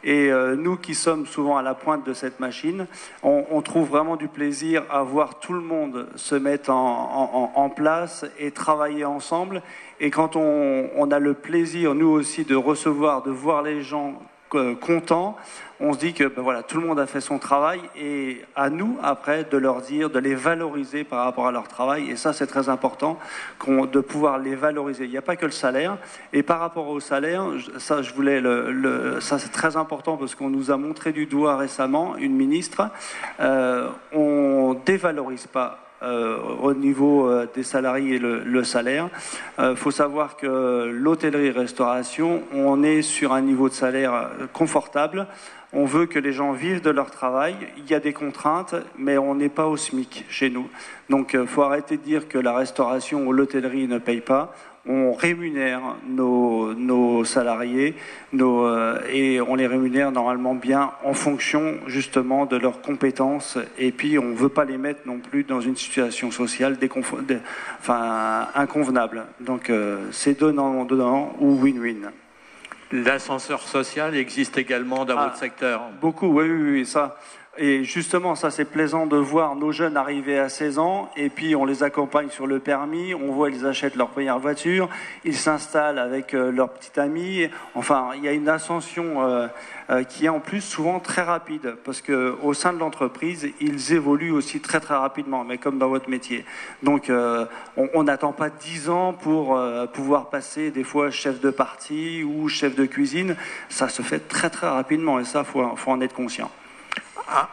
Et 0.04 0.30
euh, 0.30 0.54
nous 0.56 0.76
qui 0.76 0.94
sommes 0.94 1.26
souvent 1.26 1.56
à 1.56 1.62
la 1.62 1.74
pointe 1.74 2.06
de 2.06 2.12
cette 2.12 2.38
machine, 2.38 2.87
on, 3.22 3.61
trouve 3.62 3.88
vraiment 3.88 4.16
du 4.16 4.28
plaisir 4.28 4.85
à 4.90 5.02
voir 5.02 5.40
tout 5.40 5.52
le 5.52 5.61
monde 5.61 6.06
se 6.14 6.35
mettre 6.35 6.70
en, 6.70 7.70
place 7.74 8.24
et 8.38 8.50
travailler 8.50 9.04
ensemble. 9.04 9.62
Et 9.98 10.11
quand 10.11 10.37
on, 10.37 11.11
a 11.11 11.18
le 11.18 11.35
plaisir, 11.35 11.94
nous 11.94 12.09
aussi, 12.09 12.44
de 12.44 12.54
recevoir, 12.54 13.22
de 13.22 13.30
voir 13.30 13.62
les 13.62 13.82
gens 13.82 14.20
contents, 14.48 15.37
on 15.80 15.92
se 15.92 15.98
dit 15.98 16.14
que 16.14 16.24
ben 16.24 16.42
voilà, 16.42 16.62
tout 16.62 16.80
le 16.80 16.87
monde 16.87 16.98
a 16.98 17.06
fait 17.06 17.20
son 17.20 17.38
travail 17.38 17.80
et 17.96 18.42
à 18.54 18.70
nous 18.70 18.98
après 19.02 19.44
de 19.44 19.56
leur 19.56 19.82
dire, 19.82 20.09
de 20.09 20.18
les 20.18 20.35
valoriser 20.35 21.04
par 21.04 21.24
rapport 21.24 21.46
à 21.46 21.52
leur 21.52 21.68
travail. 21.68 22.11
Et 22.11 22.16
ça, 22.16 22.32
c'est 22.32 22.46
très 22.46 22.68
important 22.68 23.18
de 23.66 24.00
pouvoir 24.00 24.38
les 24.38 24.54
valoriser. 24.54 25.04
Il 25.04 25.11
n'y 25.11 25.18
a 25.18 25.22
pas 25.22 25.37
que 25.37 25.46
le 25.46 25.52
salaire. 25.52 25.98
Et 26.32 26.42
par 26.42 26.61
rapport 26.61 26.88
au 26.88 27.00
salaire, 27.00 27.44
ça, 27.78 28.02
je 28.02 28.12
voulais 28.14 28.42
ça 29.20 29.38
c'est 29.38 29.52
très 29.52 29.76
important 29.76 30.16
parce 30.16 30.35
qu'on 30.35 30.50
nous 30.50 30.70
a 30.70 30.76
montré 30.76 31.12
du 31.12 31.26
doigt 31.26 31.56
récemment 31.56 32.16
une 32.16 32.35
ministre. 32.35 32.90
Euh, 33.40 33.90
on 34.12 34.80
dévalorise 34.85 35.46
pas 35.46 35.86
euh, 36.02 36.38
au 36.62 36.74
niveau 36.74 37.26
euh, 37.26 37.48
des 37.54 37.62
salariés 37.62 38.16
et 38.16 38.18
le, 38.18 38.40
le 38.44 38.64
salaire. 38.64 39.09
Il 39.59 39.64
euh, 39.64 39.76
faut 39.76 39.90
savoir 39.90 40.37
que 40.37 40.90
l'hôtellerie-restauration, 40.92 42.42
on 42.52 42.82
est 42.82 43.00
sur 43.00 43.32
un 43.32 43.40
niveau 43.40 43.70
de 43.70 43.74
salaire 43.74 44.28
confortable. 44.52 45.26
On 45.72 45.87
veut 45.87 46.04
que 46.04 46.18
les 46.18 46.32
gens 46.32 46.52
vivent 46.52 46.82
de 46.82 46.90
leur 46.90 47.11
travail. 47.11 47.56
Il 47.78 47.90
y 47.90 47.94
a 47.94 48.00
des 48.00 48.12
contraintes, 48.12 48.74
mais 48.98 49.16
on 49.16 49.35
n'est 49.35 49.48
pas 49.48 49.66
au 49.66 49.78
SMIC 49.78 50.26
chez 50.28 50.50
nous. 50.50 50.68
Donc 51.09 51.32
il 51.32 51.46
faut 51.46 51.62
arrêter 51.62 51.96
de 51.96 52.02
dire 52.02 52.28
que 52.28 52.38
la 52.38 52.54
restauration 52.54 53.26
ou 53.26 53.32
l'hôtellerie 53.32 53.88
ne 53.88 53.98
paye 53.98 54.20
pas 54.20 54.54
on 54.88 55.12
rémunère 55.12 55.96
nos, 56.07 56.75
nos 56.75 57.25
salariés 57.25 57.94
nos, 58.33 58.66
euh, 58.66 59.01
et 59.11 59.40
on 59.40 59.55
les 59.55 59.66
rémunère 59.66 60.12
normalement 60.12 60.55
bien 60.55 60.92
en 61.05 61.14
fonction 61.14 61.75
justement 61.87 62.46
de 62.46 62.57
leurs 62.57 62.81
compétences 62.81 63.59
et 63.79 63.92
puis 63.92 64.18
on 64.18 64.27
ne 64.27 64.37
veut 64.37 64.49
pas 64.49 64.64
les 64.64 64.79
mettre 64.79 65.01
non 65.07 65.18
plus 65.18 65.44
dans 65.44 65.61
une 65.61 65.77
situation 65.77 66.31
sociale 66.31 66.79
enfin, 67.81 68.49
inconvenable. 68.55 69.27
Donc 69.40 69.70
euh, 69.70 69.99
c'est 70.12 70.38
donnant-donnant 70.38 71.35
ou 71.40 71.59
win-win. 71.61 72.11
L'ascenseur 72.92 73.62
social 73.62 74.14
existe 74.14 74.59
également 74.59 75.05
dans 75.05 75.18
Ah, 75.18 75.25
votre 75.25 75.37
secteur 75.37 75.83
Beaucoup, 76.01 76.29
oui, 76.29 76.49
oui, 76.49 76.70
oui, 76.70 76.87
ça. 76.87 77.16
Et 77.59 77.85
justement, 77.85 78.35
ça 78.35 78.51
c'est 78.51 78.66
plaisant 78.66 79.07
de 79.07 79.16
voir 79.16 79.57
nos 79.57 79.73
jeunes 79.73 79.97
arriver 79.97 80.38
à 80.38 80.51
16 80.51 80.79
ans 80.79 81.11
et 81.16 81.31
puis 81.31 81.57
on 81.57 81.64
les 81.64 81.83
accompagne 81.83 82.29
sur 82.29 82.47
le 82.47 82.59
permis, 82.59 83.14
on 83.14 83.33
voit 83.33 83.49
ils 83.49 83.64
achètent 83.64 83.97
leur 83.97 84.09
première 84.09 84.38
voiture, 84.38 84.90
ils 85.25 85.37
s'installent 85.37 85.99
avec 85.99 86.35
euh, 86.35 86.53
leur 86.53 86.69
petit 86.69 87.01
ami. 87.01 87.49
Enfin, 87.75 88.11
il 88.14 88.25
y 88.25 88.29
a 88.29 88.33
une 88.33 88.51
ascension 88.51 89.23
euh, 89.23 89.47
euh, 89.88 90.05
qui 90.05 90.27
est 90.27 90.29
en 90.29 90.40
plus 90.40 90.61
souvent 90.61 91.01
très 91.01 91.23
rapide 91.23 91.77
parce 91.83 92.03
que 92.03 92.37
au 92.42 92.53
sein 92.53 92.75
de 92.75 92.79
l'entreprise, 92.79 93.49
ils 93.61 93.95
évoluent 93.95 94.33
aussi 94.33 94.61
très 94.61 94.81
très 94.81 94.97
rapidement, 94.97 95.42
mais 95.42 95.57
comme 95.57 95.79
dans 95.79 95.88
votre 95.88 96.11
métier. 96.11 96.45
Donc, 96.83 97.11
on 97.77 98.03
n'attend 98.03 98.33
pas 98.33 98.51
10 98.51 98.90
ans 98.90 99.12
pour 99.12 99.59
pouvoir 99.92 100.29
passer 100.29 100.71
des 100.71 100.85
fois 100.85 101.11
chef 101.11 101.40
de 101.40 101.51
partie 101.51 102.23
ou 102.23 102.49
chef 102.49 102.75
de 102.75 102.85
cuisine. 102.85 103.37
Ça 103.69 103.88
se 103.88 104.03
fait 104.03 104.29
très 104.29 104.51
très 104.51 104.69
rapidement 104.69 105.19
et 105.21 105.25
ça, 105.25 105.45
faut, 105.45 105.64
faut 105.77 105.90
en 105.90 106.01
être 106.01 106.14
conscient. 106.14 106.51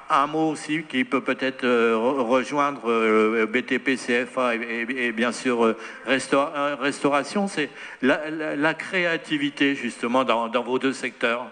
Un, 0.09 0.27
mot 0.27 0.51
aussi 0.51 0.83
qui 0.83 1.03
peut 1.03 1.21
peut-être 1.21 1.63
euh, 1.63 1.97
rejoindre 1.97 2.81
euh, 2.91 3.47
BTP, 3.47 3.95
CFA 3.95 4.53
et, 4.55 5.11
bien 5.11 5.31
sûr 5.31 5.65
euh, 5.65 5.77
restaura 6.05 6.75
restauration, 6.75 7.47
c'est 7.47 7.71
la, 8.03 8.73
créativité 8.75 9.73
justement 9.73 10.25
dans, 10.25 10.49
vos 10.61 10.77
deux 10.77 10.93
secteurs. 10.93 11.47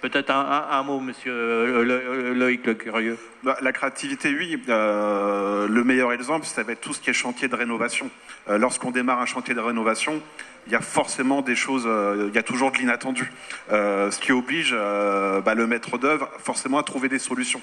Peut-être 0.00 0.30
un, 0.30 0.82
mot, 0.82 0.98
monsieur 0.98 2.32
Loïc 2.34 2.66
Le 2.66 2.74
Curieux. 2.74 3.18
La 3.44 3.72
créativité, 3.72 4.34
oui. 4.34 4.60
Le 4.66 5.82
meilleur 5.84 6.12
exemple, 6.12 6.46
ça 6.46 6.64
va 6.64 6.72
être 6.72 6.80
tout 6.80 6.92
ce 6.92 7.00
qui 7.00 7.10
est 7.10 7.12
chantier 7.12 7.46
de 7.46 7.54
rénovation. 7.54 8.10
Lorsqu'on 8.48 8.90
démarre 8.90 9.20
un 9.20 9.26
chantier 9.26 9.54
de 9.54 9.60
rénovation, 9.60 10.20
il 10.66 10.72
y 10.72 10.76
a 10.76 10.80
forcément 10.80 11.42
des 11.42 11.56
choses, 11.56 11.84
euh, 11.86 12.26
il 12.28 12.34
y 12.34 12.38
a 12.38 12.42
toujours 12.42 12.70
de 12.70 12.78
l'inattendu, 12.78 13.32
euh, 13.72 14.10
ce 14.10 14.20
qui 14.20 14.32
oblige 14.32 14.74
euh, 14.76 15.40
bah, 15.40 15.54
le 15.54 15.66
maître 15.66 15.98
d'œuvre 15.98 16.28
forcément 16.38 16.78
à 16.78 16.82
trouver 16.82 17.08
des 17.08 17.18
solutions. 17.18 17.60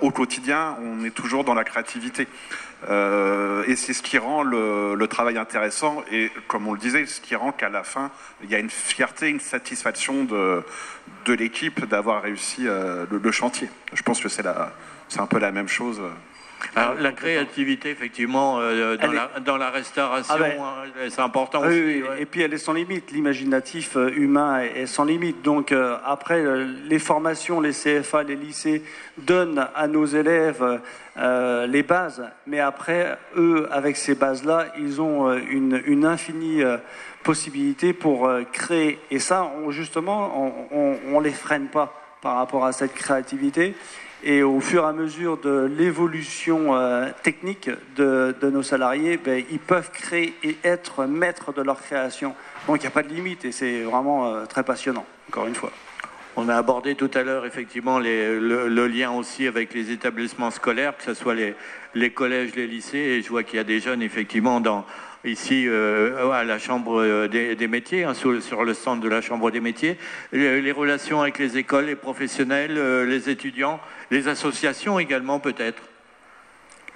Au 0.00 0.10
quotidien, 0.10 0.76
on 0.82 1.04
est 1.04 1.14
toujours 1.14 1.44
dans 1.44 1.54
la 1.54 1.62
créativité. 1.62 2.26
Et 2.88 3.76
c'est 3.76 3.92
ce 3.92 4.02
qui 4.02 4.18
rend 4.18 4.42
le, 4.42 5.06
travail 5.08 5.38
intéressant 5.38 6.02
et, 6.10 6.32
comme 6.48 6.66
on 6.66 6.72
le 6.72 6.80
disait, 6.80 7.06
ce 7.06 7.20
qui 7.20 7.36
rend 7.36 7.52
qu'à 7.52 7.68
la 7.68 7.84
fin, 7.84 8.10
il 8.42 8.50
y 8.50 8.56
a 8.56 8.58
une 8.58 8.70
fierté, 8.70 9.28
une 9.28 9.38
satisfaction 9.38 10.24
de, 10.24 10.64
l'équipe 11.32 11.84
d'avoir 11.84 12.22
réussi 12.22 12.62
le, 12.64 13.30
chantier. 13.30 13.68
Je 13.92 14.02
pense 14.02 14.20
que 14.20 14.28
c'est 14.28 14.44
un 14.44 15.26
peu 15.28 15.38
la 15.38 15.52
même 15.52 15.68
chose. 15.68 16.00
Alors, 16.76 16.94
la 16.94 17.12
créativité, 17.12 17.90
effectivement, 17.90 18.58
euh, 18.60 18.96
dans, 18.96 19.12
la, 19.12 19.30
est... 19.36 19.40
dans, 19.40 19.56
la, 19.56 19.70
restauration, 19.70 20.34
ah 20.36 20.38
ben, 20.38 20.52
hein, 20.60 21.08
c'est 21.08 21.20
important 21.20 21.60
oui, 21.62 21.66
aussi. 21.66 21.80
Oui, 21.80 22.02
ouais. 22.02 22.22
Et 22.22 22.26
puis 22.26 22.42
elle 22.42 22.54
est 22.54 22.58
sans 22.58 22.72
limite. 22.72 23.10
L'imaginatif 23.10 23.96
euh, 23.96 24.10
humain 24.14 24.60
est, 24.60 24.82
est, 24.82 24.86
sans 24.86 25.04
limite. 25.04 25.42
Donc 25.42 25.72
euh, 25.72 25.96
après, 26.04 26.44
les 26.84 26.98
formations, 26.98 27.60
les 27.60 27.72
CFA, 27.72 28.22
les 28.22 28.36
lycées 28.36 28.82
donnent 29.18 29.66
à 29.74 29.86
nos 29.86 30.06
élèves 30.06 30.80
euh, 31.16 31.66
les 31.66 31.82
bases. 31.82 32.22
Mais 32.46 32.60
après, 32.60 33.18
eux, 33.36 33.68
avec 33.70 33.96
ces 33.96 34.14
bases-là, 34.14 34.66
ils 34.78 35.00
ont 35.00 35.32
une, 35.32 35.82
une 35.86 36.04
infinie 36.04 36.62
possibilité 37.22 37.92
pour 37.92 38.30
créer. 38.52 38.98
Et 39.10 39.18
ça, 39.18 39.50
on, 39.64 39.70
justement, 39.70 40.68
on 40.72 41.20
ne 41.20 41.24
les 41.24 41.32
freine 41.32 41.68
pas 41.68 41.99
par 42.20 42.36
rapport 42.36 42.64
à 42.64 42.72
cette 42.72 42.94
créativité. 42.94 43.74
Et 44.22 44.42
au 44.42 44.60
fur 44.60 44.84
et 44.84 44.86
à 44.86 44.92
mesure 44.92 45.38
de 45.38 45.70
l'évolution 45.78 46.76
euh, 46.76 47.08
technique 47.22 47.70
de, 47.96 48.34
nos 48.42 48.62
salariés, 48.62 49.16
ben, 49.16 49.42
ils 49.50 49.58
peuvent 49.58 49.90
créer 49.90 50.34
et 50.42 50.58
être 50.62 51.06
maîtres 51.06 51.54
de 51.54 51.62
leur 51.62 51.80
création. 51.80 52.34
Donc 52.66 52.78
il 52.78 52.80
n'y 52.82 52.86
a 52.88 52.90
pas 52.90 53.02
de 53.02 53.08
limite 53.08 53.46
et 53.46 53.52
c'est 53.52 53.82
vraiment 53.82 54.26
euh, 54.26 54.44
très 54.44 54.62
passionnant, 54.62 55.06
encore 55.30 55.46
une 55.46 55.54
fois. 55.54 55.72
On 56.36 56.48
a 56.48 56.54
abordé 56.54 56.94
tout 56.94 57.10
à 57.14 57.22
l'heure 57.22 57.46
effectivement 57.46 57.98
le, 57.98 58.86
lien 58.86 59.10
aussi 59.10 59.46
avec 59.46 59.74
les 59.74 59.90
établissements 59.90 60.50
scolaires, 60.50 60.96
que 60.96 61.02
ce 61.02 61.14
soit 61.14 61.34
les 61.94 62.10
collèges, 62.12 62.54
les 62.54 62.66
lycées, 62.66 62.98
et 62.98 63.22
je 63.22 63.28
vois 63.28 63.42
qu'il 63.42 63.56
y 63.56 63.60
a 63.60 63.64
des 63.64 63.80
jeunes 63.80 64.00
effectivement 64.00 64.60
dans, 64.60 64.86
ici 65.24 65.66
euh, 65.68 66.30
à 66.30 66.44
la 66.44 66.58
Chambre 66.58 67.26
des, 67.26 67.56
des 67.56 67.68
métiers, 67.68 68.04
hein, 68.04 68.14
sur, 68.14 68.32
le 68.32 68.74
stand 68.74 69.00
de 69.00 69.08
la 69.08 69.20
Chambre 69.20 69.50
des 69.50 69.60
métiers, 69.60 69.98
les, 70.32 70.72
relations 70.72 71.20
avec 71.20 71.38
les 71.38 71.58
écoles, 71.58 71.86
les 71.86 71.96
professionnels, 71.96 72.76
euh, 72.78 73.04
les 73.04 73.28
étudiants, 73.28 73.80
les 74.10 74.28
associations 74.28 74.98
également 74.98 75.40
peut-être. 75.40 75.82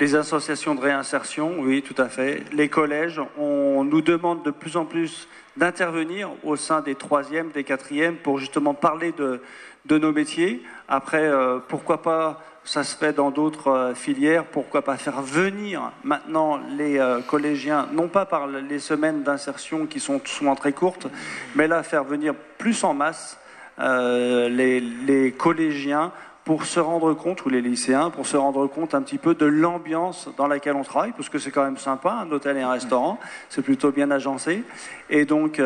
Les 0.00 0.16
associations 0.16 0.74
de 0.74 0.80
réinsertion, 0.80 1.54
oui, 1.60 1.82
tout 1.82 2.00
à 2.02 2.08
fait. 2.08 2.42
Les 2.52 2.68
collèges, 2.68 3.20
on 3.38 3.84
nous 3.84 4.00
demande 4.00 4.42
de 4.42 4.50
plus 4.50 4.76
en 4.76 4.84
plus 4.84 5.28
d'intervenir 5.56 6.30
au 6.42 6.56
sein 6.56 6.80
des 6.80 6.96
troisièmes, 6.96 7.50
des 7.50 7.62
quatrièmes, 7.62 8.16
pour 8.16 8.38
justement 8.38 8.74
parler 8.74 9.12
de, 9.12 9.40
nos 9.88 10.12
métiers. 10.12 10.64
Après, 10.88 11.22
euh, 11.22 11.60
pourquoi 11.68 12.02
pas 12.02 12.42
ça 12.64 12.82
se 12.82 12.96
fait 12.96 13.12
dans 13.12 13.30
d'autres 13.30 13.68
euh, 13.68 13.94
filières. 13.94 14.44
Pourquoi 14.44 14.82
pas 14.82 14.96
faire 14.96 15.20
venir 15.22 15.92
maintenant 16.02 16.58
les 16.76 16.98
euh, 16.98 17.20
collégiens, 17.20 17.86
non 17.92 18.08
pas 18.08 18.24
par 18.24 18.46
les 18.46 18.78
semaines 18.78 19.22
d'insertion 19.22 19.86
qui 19.86 20.00
sont 20.00 20.20
souvent 20.24 20.56
très 20.56 20.72
courtes, 20.72 21.06
mais 21.54 21.68
là 21.68 21.82
faire 21.82 22.04
venir 22.04 22.34
plus 22.58 22.82
en 22.84 22.94
masse 22.94 23.38
euh, 23.78 24.48
les, 24.48 24.80
les, 24.80 25.32
collégiens 25.32 26.12
pour 26.44 26.64
se 26.64 26.78
rendre 26.78 27.14
compte, 27.14 27.44
ou 27.44 27.48
les 27.48 27.62
lycéens, 27.62 28.10
pour 28.10 28.26
se 28.26 28.36
rendre 28.36 28.66
compte 28.66 28.94
un 28.94 29.02
petit 29.02 29.18
peu 29.18 29.34
de 29.34 29.46
l'ambiance 29.46 30.28
dans 30.36 30.46
laquelle 30.46 30.76
on 30.76 30.84
travaille, 30.84 31.12
parce 31.12 31.28
que 31.28 31.38
c'est 31.38 31.50
quand 31.50 31.64
même 31.64 31.78
sympa, 31.78 32.12
un 32.12 32.30
hôtel 32.30 32.56
et 32.58 32.62
un 32.62 32.70
restaurant, 32.70 33.18
c'est 33.48 33.62
plutôt 33.62 33.90
bien 33.92 34.10
agencé. 34.10 34.62
Et 35.08 35.24
donc 35.24 35.56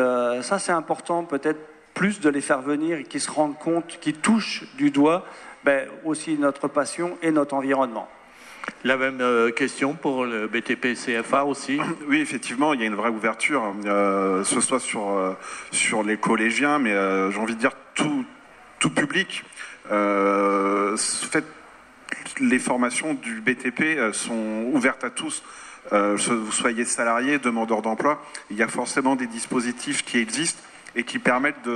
ça 0.41 0.57
c'est 0.57 0.71
important 0.71 1.25
peut-être 1.25 1.59
plus 1.93 2.21
de 2.21 2.29
les 2.29 2.39
faire 2.39 2.61
venir 2.61 2.99
et 2.99 3.03
qu'ils 3.03 3.19
se 3.19 3.29
rendent 3.29 3.59
compte, 3.59 3.99
qu'ils 3.99 4.15
touchent 4.15 4.63
du 4.77 4.89
doigt 4.89 5.25
ben, 5.63 5.87
aussi 6.05 6.37
notre 6.37 6.67
passion 6.67 7.17
et 7.21 7.31
notre 7.31 7.53
environnement. 7.53 8.07
La 8.83 8.97
même 8.97 9.19
euh, 9.21 9.51
question 9.51 9.93
pour 9.93 10.25
le 10.25 10.47
BTP 10.47 10.93
CFA 10.93 11.43
aussi 11.45 11.79
Oui, 12.07 12.21
effectivement, 12.21 12.73
il 12.73 12.79
y 12.79 12.83
a 12.83 12.85
une 12.85 12.95
vraie 12.95 13.09
ouverture, 13.09 13.73
euh, 13.85 14.43
ce 14.43 14.61
soit 14.61 14.79
sur, 14.79 15.09
euh, 15.09 15.33
sur 15.71 16.03
les 16.03 16.17
collégiens, 16.17 16.79
mais 16.79 16.91
euh, 16.91 17.31
j'ai 17.31 17.39
envie 17.39 17.55
de 17.55 17.59
dire 17.59 17.73
tout, 17.95 18.25
tout 18.79 18.89
public. 18.89 19.43
Euh, 19.91 20.95
fait, 20.97 21.45
les 22.39 22.59
formations 22.59 23.15
du 23.15 23.41
BTP 23.41 24.13
sont 24.13 24.69
ouvertes 24.71 25.03
à 25.03 25.09
tous. 25.09 25.43
vous 25.91 26.51
soyez 26.51 26.85
salarié, 26.85 27.37
demandeur 27.37 27.81
d'emploi, 27.81 28.23
il 28.49 28.57
y 28.57 28.63
a 28.63 28.67
forcément 28.67 29.15
des 29.15 29.27
dispositifs 29.27 30.05
qui 30.05 30.19
existent 30.19 30.61
et 30.95 31.03
qui 31.03 31.19
permettent 31.19 31.67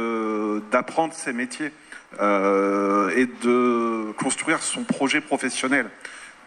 d'apprendre 0.71 1.13
ces 1.13 1.33
métiers 1.33 1.71
et 2.19 3.27
de 3.43 4.11
construire 4.13 4.61
son 4.61 4.83
projet 4.83 5.21
professionnel. 5.21 5.89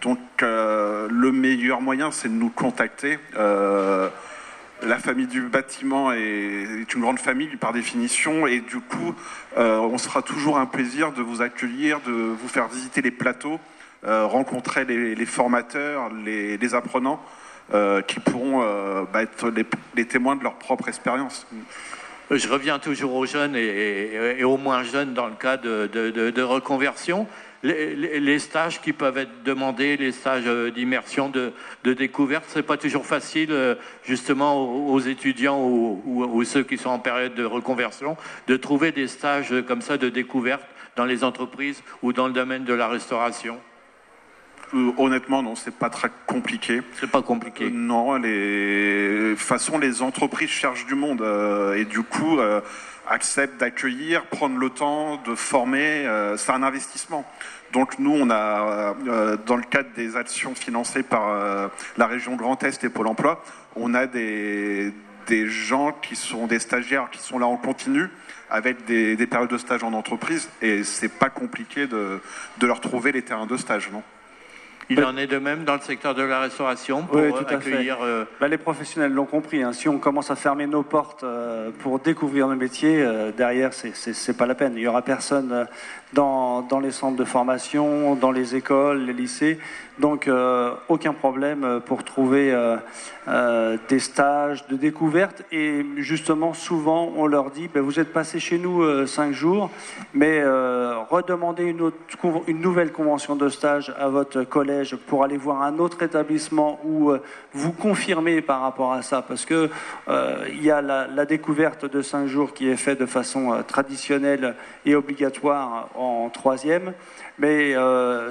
Donc 0.03 0.19
le 0.41 1.31
meilleur 1.33 1.81
moyen, 1.81 2.11
c'est 2.11 2.29
de 2.29 2.35
nous 2.35 2.51
contacter. 2.51 3.19
la 3.35 4.99
famille 4.99 5.27
du 5.27 5.43
bâtiment 5.43 6.13
est, 6.13 6.95
une 6.95 7.01
grande 7.01 7.19
famille 7.19 7.57
par 7.57 7.73
définition 7.73 8.47
et 8.47 8.61
du 8.61 8.81
coup, 8.81 9.15
on 9.57 9.99
sera 9.99 10.23
toujours 10.23 10.59
un 10.59 10.67
plaisir 10.67 11.13
de 11.13 11.23
vous 11.23 11.43
accueillir, 11.43 12.01
de 12.01 12.13
vous 12.13 12.49
faire 12.49 12.69
visiter 12.69 13.03
les 13.03 13.11
plateaux, 13.11 13.59
rencontrer 14.05 14.85
les, 14.85 15.27
formateurs, 15.27 16.11
les 16.13 16.75
apprenants. 16.75 17.21
Euh, 17.75 18.01
qui 18.01 18.21
pourront 18.21 18.63
euh, 18.63 19.03
bah, 19.13 19.23
être 19.23 19.51
les, 19.97 20.05
témoins 20.05 20.37
de 20.37 20.45
leur 20.45 20.55
propre 20.55 20.89
expérience. 20.89 21.49
Je 22.31 22.49
reviens 22.49 22.81
toujours 22.81 23.15
aux 23.15 23.27
jeunes 23.27 23.55
et, 23.55 24.43
aux 24.43 24.57
moins 24.57 24.83
jeunes 24.83 25.15
dans 25.15 25.29
le 25.29 25.35
cas 25.35 25.57
de, 25.57 26.43
reconversion. 26.43 27.29
Les, 27.63 28.39
stages 28.41 28.81
qui 28.81 28.93
peuvent 28.93 29.19
être 29.19 29.43
demandés, 29.45 29.97
les 29.97 30.13
stages 30.13 30.45
euh, 30.47 30.71
d'immersion, 30.71 31.29
de, 31.29 31.53
découverte, 31.85 32.45
c'est 32.49 32.63
pas 32.63 32.77
toujours 32.77 33.07
facile 33.07 33.77
justement 34.05 34.89
aux, 34.89 35.01
étudiants 35.01 35.61
ou, 35.61 36.45
ceux 36.45 36.63
qui 36.63 36.79
sont 36.79 36.91
en 36.91 36.99
période 36.99 37.35
de 37.35 37.45
reconversion 37.45 38.17
de 38.47 38.57
trouver 38.57 38.93
des 38.93 39.09
stages 39.09 39.55
comme 39.67 39.81
ça 39.81 39.97
de 39.97 40.09
découverte 40.09 40.65
dans 40.97 41.05
les 41.05 41.25
entreprises 41.25 41.83
ou 42.03 42.13
dans 42.13 42.27
le 42.27 42.33
domaine 42.33 42.65
de 42.65 42.75
la 42.75 42.89
restauration. 42.89 43.59
Euh, 44.75 44.93
honnêtement, 44.97 45.43
non, 45.43 45.55
c'est 45.55 45.75
pas 45.75 45.91
très 45.91 46.11
compliqué. 46.27 46.83
C'est 46.99 47.11
pas 47.11 47.23
compliqué. 47.23 47.65
Euh, 47.67 47.71
non, 47.71 48.15
les 48.17 49.31
de 49.31 49.35
toute 49.35 49.47
façon, 49.47 49.79
les 49.79 50.03
entreprises 50.03 50.49
cherchent 50.49 50.87
du 50.87 50.95
monde 50.95 51.23
euh, 51.23 51.75
et 51.75 51.85
du 51.85 52.03
coup 52.03 52.39
acceptent 53.09 53.61
d'accueillir, 53.61 54.27
prendre 54.27 54.59
le 54.59 54.71
temps 54.71 55.21
de 55.25 55.35
former. 55.35 56.09
c'est 56.37 56.51
un 56.51 56.63
investissement. 56.63 57.25
Donc 57.73 57.99
nous, 57.99 58.13
on 58.13 58.31
a, 58.31 58.95
dans 59.47 59.57
le 59.57 59.63
cadre 59.63 59.91
des 59.95 60.17
actions 60.17 60.55
financées 60.55 61.05
par 61.05 61.71
la 61.97 62.07
région 62.07 62.35
Grand 62.35 62.61
Est 62.65 62.83
et 62.83 62.89
Pôle 62.89 63.07
Emploi, 63.07 63.45
on 63.77 63.95
a 63.95 64.07
des, 64.07 64.93
des 65.29 65.47
gens 65.47 65.93
qui 65.93 66.17
sont 66.17 66.47
des 66.47 66.59
stagiaires 66.59 67.11
qui 67.11 67.21
sont 67.21 67.39
là 67.39 67.47
en 67.47 67.57
continu 67.57 68.09
avec 68.51 68.85
des, 68.87 69.15
des 69.15 69.27
périodes 69.27 69.51
de 69.51 69.59
stage 69.59 69.85
en 69.85 69.93
entreprise 69.93 70.49
et 70.63 70.83
c'est 70.83 71.09
pas 71.09 71.31
compliqué 71.31 71.87
de, 71.87 72.21
de 72.59 72.67
leur 72.67 72.81
trouver 72.81 73.13
les 73.13 73.23
terrains 73.23 73.47
de 73.47 73.57
stage, 73.57 73.91
non 73.93 74.03
il 74.89 75.03
en 75.05 75.17
est 75.17 75.27
de 75.27 75.39
même 75.39 75.65
dans 75.65 75.75
le 75.75 75.81
secteur 75.81 76.15
de 76.15 76.23
la 76.23 76.41
restauration 76.41 77.03
pour 77.03 77.17
oui, 77.17 77.33
tout 77.33 77.53
accueillir. 77.53 77.99
Euh, 78.03 78.25
bah, 78.41 78.49
les 78.49 78.59
professionnels 78.59 79.13
l'ont 79.13 79.27
compris. 79.27 79.63
Hein. 79.63 79.73
Si 79.73 79.89
on 79.89 79.99
commence 79.99 80.31
à 80.31 80.37
fermer 80.37 80.67
nos 80.67 80.83
portes 80.83 81.25
euh, 81.25 81.71
pour 81.81 81.99
découvrir 81.99 82.47
nos 82.49 82.57
métiers, 82.57 83.03
euh, 83.03 83.33
derrière, 83.33 83.73
c'est 83.73 84.37
pas 84.37 84.47
la 84.47 84.55
peine. 84.55 84.75
Il 84.77 84.83
y 84.83 84.87
aura 84.87 85.03
personne 85.03 85.67
dans, 86.17 86.81
les 86.81 86.91
centres 86.91 87.17
de 87.17 87.25
formation, 87.25 88.15
dans 88.17 88.33
les 88.33 88.57
écoles, 88.57 89.05
les 89.05 89.13
lycées. 89.13 89.59
Donc, 89.99 90.29
aucun 90.89 91.15
problème 91.15 91.81
pour 91.87 92.05
trouver 92.05 92.55
des 93.89 93.99
stages 93.99 94.67
de 94.67 94.77
découverte. 94.77 95.43
Et 95.53 95.85
justement, 95.97 96.53
souvent, 96.53 97.13
on 97.17 97.27
leur 97.27 97.51
dit 97.51 97.69
ben, 97.73 97.83
vous 97.83 97.99
êtes 97.99 98.13
passé 98.13 98.39
chez 98.39 98.59
nous 98.59 99.07
cinq 99.07 99.33
jours, 99.33 99.71
mais 100.13 100.43
redemandez 101.09 101.65
une, 101.65 102.61
nouvelle 102.61 102.93
convention 102.93 103.37
de 103.37 103.49
stage 103.49 103.93
à 103.99 104.09
votre 104.09 104.43
collègue 104.45 104.97
pour 105.07 105.25
aller 105.25 105.37
voir 105.37 105.63
un 105.63 105.79
autre 105.79 106.03
établissement 106.03 106.81
où 106.85 107.11
euh, 107.11 107.23
vous 107.53 107.73
confirmez 107.73 108.41
par 108.41 108.61
rapport 108.61 108.93
à 108.93 109.03
ça, 109.03 109.23
parce 109.23 109.45
que 109.45 109.71
euh, 110.09 110.45
il 110.53 110.63
y 110.63 110.71
a 110.71 110.81
la, 110.83 111.27
découverte 111.27 111.85
de 111.85 112.03
cinq 112.03 112.27
jours 112.27 112.55
qui 112.55 112.69
est 112.69 112.77
faite 112.77 113.01
de 113.01 113.07
façon 113.07 113.53
euh, 113.53 113.63
traditionnelle 113.63 114.55
et 114.85 114.95
obligatoire 114.95 115.89
en 115.95 116.06
troisième, 116.33 116.93
mais 117.39 117.75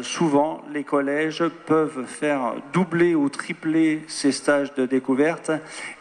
souvent 0.02 0.64
les 0.74 0.84
collèges 0.84 1.44
peuvent 1.66 2.06
faire 2.06 2.56
doubler 2.74 3.16
ou 3.16 3.30
tripler 3.30 4.04
ces 4.08 4.32
stages 4.32 4.74
de 4.74 4.86
découverte 4.86 5.52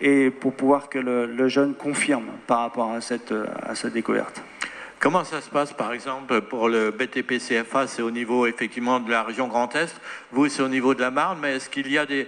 et 0.01 0.31
pour 0.31 0.55
pouvoir 0.55 0.89
que 0.89 0.99
le, 0.99 1.27
le 1.27 1.49
jeune 1.49 1.75
confirme 1.75 2.27
par 2.47 2.61
rapport 2.61 2.93
à 2.93 3.01
cette, 3.01 3.35
à 3.63 3.75
cette 3.75 3.93
découverte. 3.93 4.43
Comment 5.05 5.23
ça 5.23 5.43
se 5.43 5.51
passe, 5.51 5.75
par 5.75 5.93
exemple, 5.93 6.41
pour 6.41 6.71
le 6.71 6.91
BTP-CFA 6.91 7.87
C'est 7.87 8.01
au 8.01 8.11
niveau, 8.11 8.47
effectivement, 8.47 9.01
de 9.01 9.11
la 9.11 9.23
région 9.23 9.49
Grand 9.49 9.77
Est? 9.77 9.95
Vous, 10.33 10.49
c'est 10.49 10.63
au 10.63 10.69
niveau 10.69 10.95
de 10.95 11.03
la 11.03 11.11
Marne, 11.11 11.41
mais 11.43 11.57
est-ce 11.57 11.69
qu'il 11.69 11.93
y 11.93 11.99
a 11.99 12.07
des, 12.07 12.27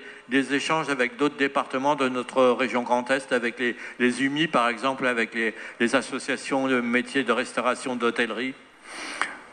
échanges 0.54 0.90
avec 0.90 1.16
d'autres 1.16 1.38
départements 1.38 1.94
de 1.94 2.11
notre 2.11 2.50
région 2.50 2.82
Grand 2.82 3.11
Est, 3.11 3.32
avec 3.32 3.59
les, 3.59 3.76
les 3.98 4.22
UMI, 4.22 4.46
par 4.48 4.68
exemple, 4.68 5.06
avec 5.06 5.30
les, 5.35 5.94
associations 5.94 6.68
de 6.68 6.82
métiers 6.82 7.24
de 7.24 7.32
restauration, 7.32 7.96
d'hôtellerie? 7.96 8.52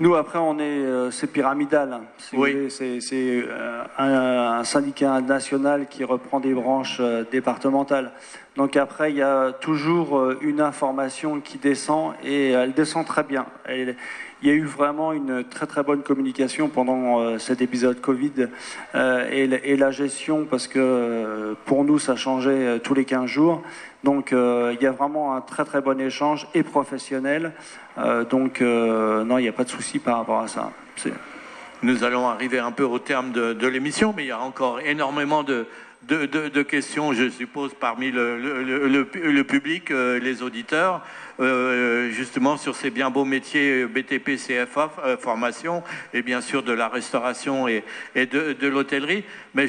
Nous, 0.04 0.16
après, 0.16 0.38
on 0.38 0.60
est, 0.60 0.64
euh, 0.64 1.12
c'est 1.12 1.32
pyramidal. 1.32 2.02
oui. 2.34 2.70
C'est 2.70 3.00
euh, 3.24 3.84
un, 3.98 4.62
syndicat 4.66 5.22
national 5.22 5.88
qui 5.90 6.04
reprend 6.04 6.42
des 6.42 6.54
branches 6.54 6.98
euh, 7.00 7.24
départementales. 7.32 8.12
Donc 8.58 8.76
après, 8.76 9.12
il 9.12 9.16
y 9.16 9.22
a 9.22 9.54
toujours 9.54 10.32
une 10.42 10.60
information 10.60 11.40
qui 11.40 11.58
descend 11.58 12.16
et 12.22 12.50
elle 12.50 12.74
descend 12.74 13.06
très 13.06 13.24
bien. 13.24 13.46
il 13.70 13.96
y 14.44 14.50
a 14.50 14.54
eu 14.54 14.66
vraiment 14.66 15.14
une 15.14 15.46
très 15.46 15.68
très 15.68 15.84
bonne 15.84 16.04
communication 16.04 16.68
pendant 16.68 17.40
cet 17.40 17.64
épisode 17.64 18.00
Covid 18.00 18.50
et, 18.94 19.78
la 19.78 19.90
gestion 19.90 20.46
parce 20.46 20.68
que 20.68 21.56
pour 21.66 21.84
nous 21.84 21.98
ça 21.98 22.16
changeait 22.16 22.80
tous 22.82 22.94
les 22.94 23.06
15 23.06 23.26
jours. 23.26 23.64
Donc 24.04 24.32
il 24.32 24.78
y 24.82 24.86
a 24.86 24.92
vraiment 24.92 25.36
un 25.36 25.42
très 25.42 25.64
très 25.66 25.82
bon 25.82 26.00
échange 26.00 26.48
et 26.54 26.64
professionnel. 26.64 27.54
donc 28.30 28.62
non, 28.62 29.38
il 29.38 29.42
n'y 29.42 29.48
a 29.48 29.54
pas 29.54 29.64
de 29.64 29.70
souci 29.70 30.00
par 30.00 30.18
rapport 30.18 30.42
à 30.42 30.48
ça. 30.48 30.72
Nous 31.84 32.06
allons 32.06 32.30
arriver 32.30 32.60
un 32.60 32.72
peu 32.72 32.84
au 32.84 32.98
terme 32.98 33.34
de 33.34 33.68
l'émission, 33.68 34.14
mais 34.16 34.24
il 34.24 34.28
y 34.28 34.32
a 34.32 34.40
encore 34.40 34.80
énormément 34.80 35.44
de, 35.44 35.66
questions, 36.64 37.12
je 37.12 37.30
suppose, 37.30 37.74
parmi 37.78 38.10
le, 38.10 39.44
public, 39.44 39.92
euh, 39.92 40.18
les 40.18 40.44
auditeurs, 40.44 41.02
euh, 41.40 42.12
justement 42.12 42.58
sur 42.58 42.76
ces 42.76 42.92
bien 42.92 43.10
beaux 43.10 43.26
métiers 43.26 43.86
BTP, 43.86 44.36
CFA, 44.38 44.92
euh, 45.04 45.18
formation, 45.18 45.84
et 46.14 46.22
bien 46.22 46.42
sûr 46.42 46.62
de 46.62 46.74
la 46.74 46.88
restauration 46.88 47.68
et, 47.68 47.84
de, 48.16 48.68
l'hôtellerie. 48.68 49.24
Mais 49.56 49.68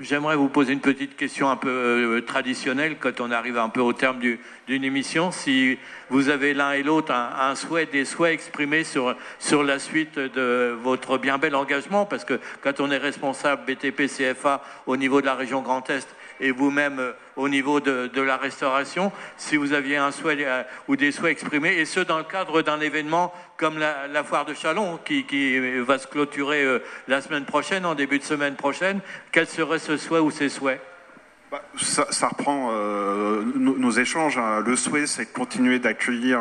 j'aimerais 0.00 0.36
vous 0.36 0.48
poser 0.48 0.72
une 0.72 0.80
petite 0.80 1.16
question 1.16 1.50
un 1.50 1.56
peu 1.56 1.68
euh, 1.68 2.20
traditionnelle 2.22 2.96
quand 2.98 3.20
on 3.20 3.30
arrive 3.30 3.58
un 3.58 3.68
peu 3.68 3.80
au 3.80 3.92
terme 3.92 4.18
d'une 4.66 4.84
émission. 4.84 5.30
Si 5.30 5.78
vous 6.08 6.30
avez 6.30 6.54
l'un 6.54 6.72
et 6.72 6.82
l'autre 6.82 7.12
un, 7.12 7.54
souhait, 7.54 7.86
des 7.86 8.06
souhaits 8.06 8.32
exprimés 8.32 8.84
sur, 8.84 9.14
sur 9.38 9.62
la 9.62 9.78
suite 9.78 10.18
de 10.18 10.74
votre 10.82 11.18
bien 11.18 11.36
bel 11.36 11.54
engagement, 11.54 12.06
parce 12.06 12.24
que 12.24 12.40
quand 12.62 12.80
on 12.80 12.90
est 12.90 12.96
responsable 12.96 13.62
BTP 13.66 14.06
CFA 14.06 14.62
au 14.86 14.96
niveau 14.96 15.20
de 15.20 15.26
la 15.26 15.34
région 15.34 15.60
Grand 15.60 15.88
Est, 15.90 16.08
et 16.40 16.50
vous-même 16.50 16.98
euh, 16.98 17.12
au 17.36 17.48
niveau 17.48 17.80
de, 17.80 18.20
la 18.20 18.36
restauration, 18.36 19.12
si 19.36 19.56
vous 19.56 19.72
aviez 19.72 19.96
un 19.96 20.10
souhait 20.10 20.36
euh, 20.40 20.62
ou 20.88 20.96
des 20.96 21.12
souhaits 21.12 21.32
exprimés, 21.32 21.78
et 21.78 21.84
ce 21.84 22.00
dans 22.00 22.18
le 22.18 22.24
cadre 22.24 22.62
d'un 22.62 22.80
événement 22.80 23.32
comme 23.56 23.78
la, 23.78 24.24
foire 24.24 24.44
de 24.44 24.54
Chalon 24.54 24.98
qui, 25.04 25.24
va 25.80 25.98
se 25.98 26.06
clôturer 26.06 26.62
euh, 26.64 26.78
la 27.08 27.20
semaine 27.20 27.44
prochaine, 27.44 27.86
en 27.86 27.94
début 27.94 28.18
de 28.18 28.24
semaine 28.24 28.56
prochaine, 28.56 29.00
quel 29.32 29.46
serait 29.46 29.78
ce 29.78 29.96
souhait 29.96 30.20
ou 30.20 30.30
ces 30.30 30.48
souhaits? 30.48 30.80
Bah, 31.50 31.62
ça, 31.76 32.28
reprend 32.28 32.72
nos, 33.54 33.90
échanges. 33.92 34.38
Hein. 34.38 34.64
Le 34.66 34.74
souhait, 34.74 35.06
c'est 35.06 35.26
de 35.26 35.32
continuer 35.32 35.78
d'accueillir 35.78 36.40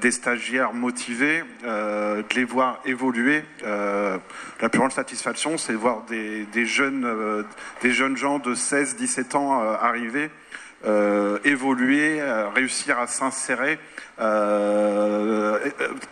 des 0.00 0.10
stagiaires 0.10 0.72
motivés, 0.72 1.44
euh, 1.64 2.22
de 2.22 2.34
les 2.34 2.44
voir 2.44 2.80
évoluer. 2.84 3.44
Euh, 3.64 4.18
la 4.60 4.68
plus 4.68 4.78
grande 4.78 4.92
satisfaction, 4.92 5.58
c'est 5.58 5.72
de 5.72 5.78
voir 5.78 6.02
des, 6.08 6.66
jeunes, 6.66 7.04
euh, 7.04 7.42
des 7.82 7.92
jeunes 7.92 8.16
gens 8.16 8.38
de 8.38 8.54
16-17 8.54 9.36
ans 9.36 9.60
arriver, 9.60 10.30
évoluer, 11.44 12.22
réussir 12.54 12.98
à 12.98 13.06
s'insérer, 13.08 13.78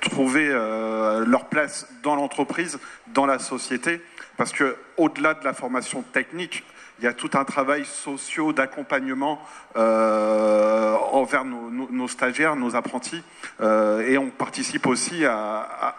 trouver 0.01 0.49
leur 0.49 1.46
place 1.49 1.88
dans 2.03 2.16
l'entreprise, 2.16 2.79
dans 3.09 3.27
la 3.27 3.38
société. 3.38 4.01
Parce 4.37 4.53
que 4.53 4.77
au-delà 4.96 5.35
de 5.35 5.44
la 5.44 5.55
formation 5.55 6.03
technique, 6.03 6.64
il 6.98 7.04
y 7.04 7.09
a 7.09 7.12
tout 7.12 7.30
un 7.35 7.44
travail 7.44 7.85
social 7.85 8.52
d'accompagnement 8.52 9.40
euh, 9.76 10.94
envers 11.12 11.44
nos, 11.44 12.09
stagiaires, 12.09 12.56
nos 12.56 12.74
apprentis, 12.74 13.22
euh, 13.61 14.06
et 14.09 14.16
on 14.16 14.30
participe 14.30 14.87
aussi 14.87 15.24
à, 15.26 15.94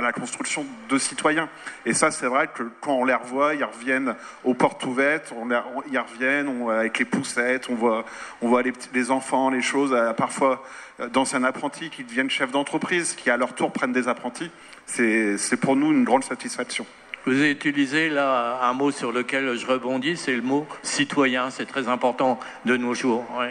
la 0.00 0.12
construction 0.12 0.64
de 0.88 0.98
citoyens. 0.98 1.48
Et 1.84 1.94
ça, 1.94 2.10
c'est 2.10 2.26
vrai 2.26 2.48
que 2.48 2.62
quand 2.80 2.94
on 2.94 3.04
les 3.04 3.14
revoit, 3.14 3.54
ils 3.54 3.64
reviennent 3.64 4.14
aux 4.44 4.54
portes 4.54 4.84
ouvertes, 4.84 5.32
on 5.36 5.48
ils 5.90 5.98
reviennent 5.98 6.68
avec 6.70 6.98
les 6.98 7.04
poussettes, 7.04 7.68
on 7.70 7.74
voit, 7.74 8.04
on 8.40 8.48
voit 8.48 8.62
les, 8.62 9.10
enfants, 9.10 9.50
les 9.50 9.62
choses, 9.62 9.92
euh, 9.92 10.12
parfois 10.12 10.64
d'anciens 11.12 11.44
apprentis 11.44 11.90
qui 11.90 12.04
deviennent 12.04 12.30
chefs 12.30 12.52
d'entreprise, 12.52 13.14
qui 13.14 13.30
à 13.30 13.36
leur 13.36 13.54
tour 13.54 13.72
prennent 13.72 13.92
des 13.92 14.08
apprentis. 14.08 14.50
C'est 14.86 15.60
pour 15.60 15.76
nous 15.76 15.92
une 15.92 16.04
grande 16.04 16.24
satisfaction. 16.24 16.84
Vous 17.26 17.32
avez 17.32 17.50
utilisé 17.50 18.08
là 18.08 18.60
un 18.62 18.72
mot 18.72 18.90
sur 18.90 19.12
lequel 19.12 19.56
je 19.56 19.66
rebondis, 19.66 20.16
c'est 20.16 20.34
le 20.34 20.42
mot 20.42 20.66
citoyen. 20.82 21.50
C'est 21.50 21.66
très 21.66 21.88
important 21.88 22.40
de 22.64 22.76
nos 22.76 22.94
jours. 22.94 23.24
Oui. 23.38 23.48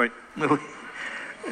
oui. 0.00 0.10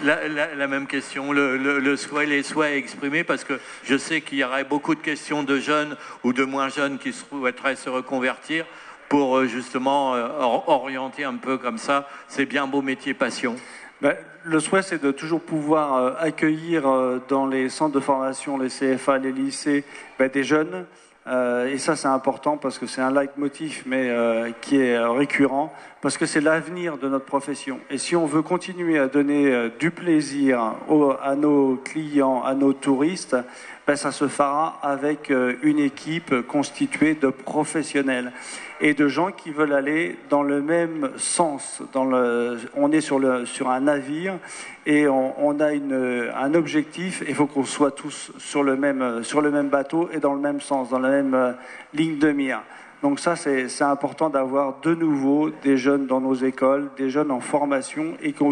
la, 0.03 0.67
même 0.67 0.87
question, 0.87 1.33
le, 1.33 1.97
souhait, 1.97 2.27
les 2.27 2.43
souhaits 2.43 2.77
exprimés, 2.77 3.23
parce 3.23 3.45
que 3.45 3.61
je 3.85 3.97
sais 3.97 4.21
qu'il 4.21 4.39
y 4.39 4.45
aurait 4.45 4.65
beaucoup 4.65 4.95
de 4.95 5.01
questions 5.01 5.43
de 5.45 5.59
jeunes 5.59 5.97
ou 6.25 6.33
de 6.33 6.45
moins 6.45 6.69
jeunes 6.69 6.99
qui 6.99 7.13
souhaiteraient 7.13 7.77
se 7.77 7.89
reconvertir 7.89 8.67
pour 9.09 9.37
euh, 9.37 9.47
justement 9.47 10.15
euh, 10.17 10.29
orienter 10.41 11.23
un 11.23 11.37
peu 11.37 11.59
comme 11.59 11.79
ça 11.79 12.09
ces 12.27 12.47
bien 12.47 12.67
beaux 12.67 12.83
métiers 12.83 13.15
passion. 13.15 13.55
Ben, 14.01 14.15
le 14.45 14.61
souhait, 14.61 14.83
c'est 14.83 15.03
de 15.03 15.11
toujours 15.11 15.41
pouvoir 15.41 15.97
euh, 15.97 16.13
accueillir 16.19 16.85
dans 17.29 17.47
les 17.47 17.69
centres 17.69 17.95
de 17.95 18.01
formation, 18.01 18.59
les 18.59 18.69
CFA, 18.69 19.19
les 19.19 19.33
lycées, 19.33 19.85
ben, 20.19 20.29
des 20.29 20.45
jeunes 20.45 20.87
euh, 21.29 21.67
et 21.67 21.79
ça, 21.79 21.97
c'est 21.97 22.07
important 22.07 22.57
parce 22.57 22.79
que 22.79 22.87
c'est 22.87 23.01
un 23.01 23.11
leitmotiv, 23.11 23.83
mais 23.85 24.11
euh, 24.11 24.53
qui 24.61 24.77
est 24.77 24.95
euh, 24.95 25.11
récurrent, 25.11 25.73
parce 26.01 26.17
que 26.17 26.27
c'est 26.27 26.41
l'avenir 26.41 26.99
de 26.99 27.09
notre 27.09 27.25
profession. 27.25 27.81
Et 27.91 27.99
si 27.99 28.15
on 28.15 28.27
veut 28.27 28.43
continuer 28.43 28.99
à 28.99 29.09
donner 29.09 29.71
du 29.81 29.91
plaisir 29.91 30.75
à 31.21 31.35
nos 31.35 31.77
clients, 31.77 32.43
à 32.45 32.55
nos 32.55 32.73
touristes, 32.73 33.37
ça 33.95 34.11
se 34.11 34.27
fera 34.27 34.81
avec 34.83 35.31
une 35.63 35.79
équipe 35.79 36.35
constituée 36.49 37.15
de 37.15 37.29
professionnels 37.29 38.33
et 38.81 38.95
de 38.95 39.09
gens 39.09 39.31
qui 39.33 39.51
veulent 39.51 39.73
aller 39.73 40.19
dans 40.29 40.43
le 40.43 40.61
même 40.61 41.11
sens. 41.17 41.83
On 41.95 42.93
est 42.93 43.01
sur, 43.01 43.71
un 43.71 43.81
navire 43.81 44.39
et 44.85 45.07
on, 45.09 45.61
a 45.61 45.69
un 45.69 46.55
objectif. 46.55 47.23
Il 47.29 47.35
faut 47.35 47.47
qu'on 47.47 47.65
soit 47.65 47.93
tous 47.93 48.33
sur 48.39 48.63
le, 48.63 48.77
même, 48.77 49.23
sur 49.23 49.41
le 49.41 49.51
même 49.51 49.69
bateau 49.69 50.11
et 50.13 50.19
dans 50.19 50.35
le 50.35 50.41
même 50.41 50.61
sens, 50.61 50.91
dans 50.91 50.99
la 50.99 51.11
même 51.11 51.35
euh, 51.35 51.53
ligne 51.95 52.19
de 52.19 52.33
mire. 52.33 52.63
Donc 53.03 53.21
ça, 53.21 53.37
c'est 53.37 53.83
important 53.83 54.31
d'avoir 54.31 54.81
de 54.81 54.95
nouveau 54.95 55.51
des 55.63 55.77
jeunes 55.77 56.07
dans 56.07 56.21
nos 56.21 56.35
écoles, 56.35 56.89
des 56.97 57.11
jeunes 57.11 57.31
en 57.31 57.41
formation, 57.41 58.17
et 58.23 58.33
que 58.33 58.45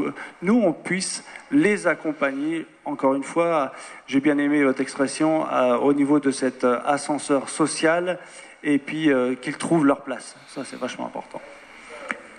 nous, 0.43 0.61
on 0.63 0.73
puisse 0.73 1.25
les 1.51 1.87
accompagner. 1.87 2.67
Encore 2.85 3.15
une 3.15 3.23
fois, 3.23 3.73
j'ai 4.07 4.21
bien 4.21 4.37
aimé 4.37 4.63
votre 4.63 4.83
expression 4.83 5.47
euh, 5.51 5.77
au 5.77 5.95
niveau 5.95 6.21
de 6.21 6.31
cet 6.31 6.65
euh, 6.65 6.79
ascenseur 6.85 7.49
social 7.49 8.19
et 8.63 8.79
puis 8.79 9.11
euh, 9.11 9.35
qu'ils 9.35 9.57
trouvent 9.57 9.87
leur 9.87 10.03
place. 10.03 10.37
Ça, 10.49 10.63
c'est 10.65 10.79
vachement 10.79 11.07
important. 11.07 11.41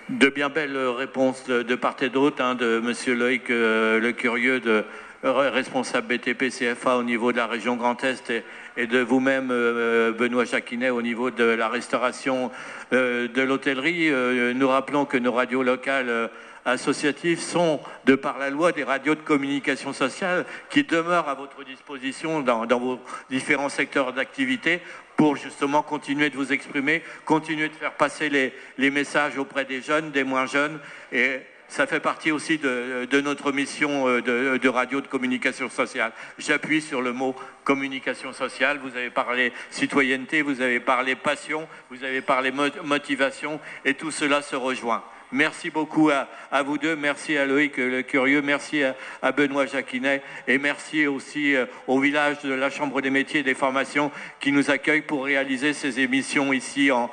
De 0.08 0.28
bien 0.28 0.48
belles 0.48 0.76
réponses 0.76 1.44
de, 1.46 1.74
part 1.74 1.96
et 2.00 2.10
d'autre, 2.10 2.40
hein, 2.40 2.54
de 2.54 2.80
M. 2.84 3.18
Loïc 3.18 3.48
Le 3.48 4.10
Curieux, 4.12 4.60
de, 4.60 4.84
responsable 5.30 6.16
BTP 6.16 6.50
CFA 6.50 6.96
au 6.96 7.02
niveau 7.02 7.32
de 7.32 7.36
la 7.36 7.46
région 7.46 7.76
Grand 7.76 8.02
Est, 8.04 8.32
et, 8.76 8.86
de 8.86 8.98
vous-même, 8.98 9.50
euh, 9.50 10.12
Benoît 10.12 10.44
Jacquinet, 10.44 10.90
au 10.90 11.02
niveau 11.02 11.30
de 11.30 11.44
la 11.44 11.68
restauration 11.68 12.50
de 12.92 13.42
l'hôtellerie. 13.42 14.10
nous 14.54 14.68
rappelons 14.68 15.06
que 15.06 15.16
nos 15.16 15.32
radios 15.32 15.62
locales 15.62 16.30
associatives 16.66 17.40
sont, 17.40 17.80
de 18.04 18.16
par 18.16 18.38
la 18.38 18.50
loi, 18.50 18.72
des 18.72 18.84
radios 18.84 19.14
de 19.14 19.20
communication 19.20 19.92
sociale 19.92 20.44
qui 20.68 20.82
demeurent 20.82 21.28
à 21.28 21.34
votre 21.34 21.64
disposition 21.64 22.40
dans, 22.40 22.66
vos 22.78 22.98
différents 23.30 23.68
secteurs 23.68 24.12
d'activité 24.12 24.82
pour 25.16 25.36
justement 25.36 25.82
continuer 25.82 26.28
de 26.28 26.36
vous 26.36 26.52
exprimer, 26.52 27.02
continuer 27.24 27.68
de 27.68 27.74
faire 27.74 27.92
passer 27.92 28.28
les, 28.28 28.90
messages 28.90 29.38
auprès 29.38 29.64
des 29.64 29.80
jeunes, 29.80 30.10
des 30.10 30.24
moins 30.24 30.46
jeunes. 30.46 30.78
Et 31.12 31.40
ça 31.68 31.86
fait 31.86 32.00
partie 32.00 32.30
aussi 32.30 32.58
de, 32.58 33.20
notre 33.20 33.52
mission 33.52 34.08
euh, 34.08 34.20
de, 34.22 34.68
radio 34.68 35.00
de 35.00 35.06
communication 35.06 35.68
sociale. 35.68 36.12
J'appuie 36.38 36.80
sur 36.80 37.02
le 37.02 37.12
mot 37.12 37.34
communication 37.64 38.32
sociale. 38.32 38.78
Vous 38.82 38.96
avez 38.96 39.10
parlé 39.10 39.52
citoyenneté, 39.70 40.42
vous 40.42 40.60
avez 40.60 40.80
parlé 40.80 41.16
passion, 41.16 41.68
vous 41.90 42.04
avez 42.04 42.20
parlé 42.20 42.52
motivation, 42.84 43.60
et 43.84 43.94
tout 43.94 44.10
cela 44.10 44.42
se 44.42 44.56
rejoint. 44.56 45.02
Merci 45.32 45.70
beaucoup 45.70 46.10
à, 46.10 46.62
vous 46.62 46.78
deux, 46.78 46.94
merci 46.94 47.36
à 47.36 47.46
Loïc 47.46 47.78
Le 47.78 48.02
Curieux, 48.02 48.42
merci 48.42 48.84
à, 49.22 49.32
Benoît 49.32 49.66
Jacquinet 49.66 50.22
et 50.46 50.58
merci 50.58 51.08
aussi 51.08 51.56
euh, 51.56 51.66
au 51.88 51.98
village 51.98 52.42
de 52.42 52.52
la 52.52 52.70
Chambre 52.70 53.00
des 53.00 53.10
métiers 53.10 53.40
et 53.40 53.42
des 53.42 53.54
formations 53.54 54.12
qui 54.38 54.52
nous 54.52 54.70
accueille 54.70 55.02
pour 55.02 55.24
réaliser 55.24 55.72
ces 55.72 55.98
émissions 55.98 56.52
ici 56.52 56.90
en, 56.92 57.10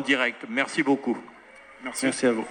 direct. 0.00 0.44
Merci 0.48 0.84
beaucoup. 0.84 1.18
merci 1.82 2.26
à 2.26 2.32
vous. 2.32 2.46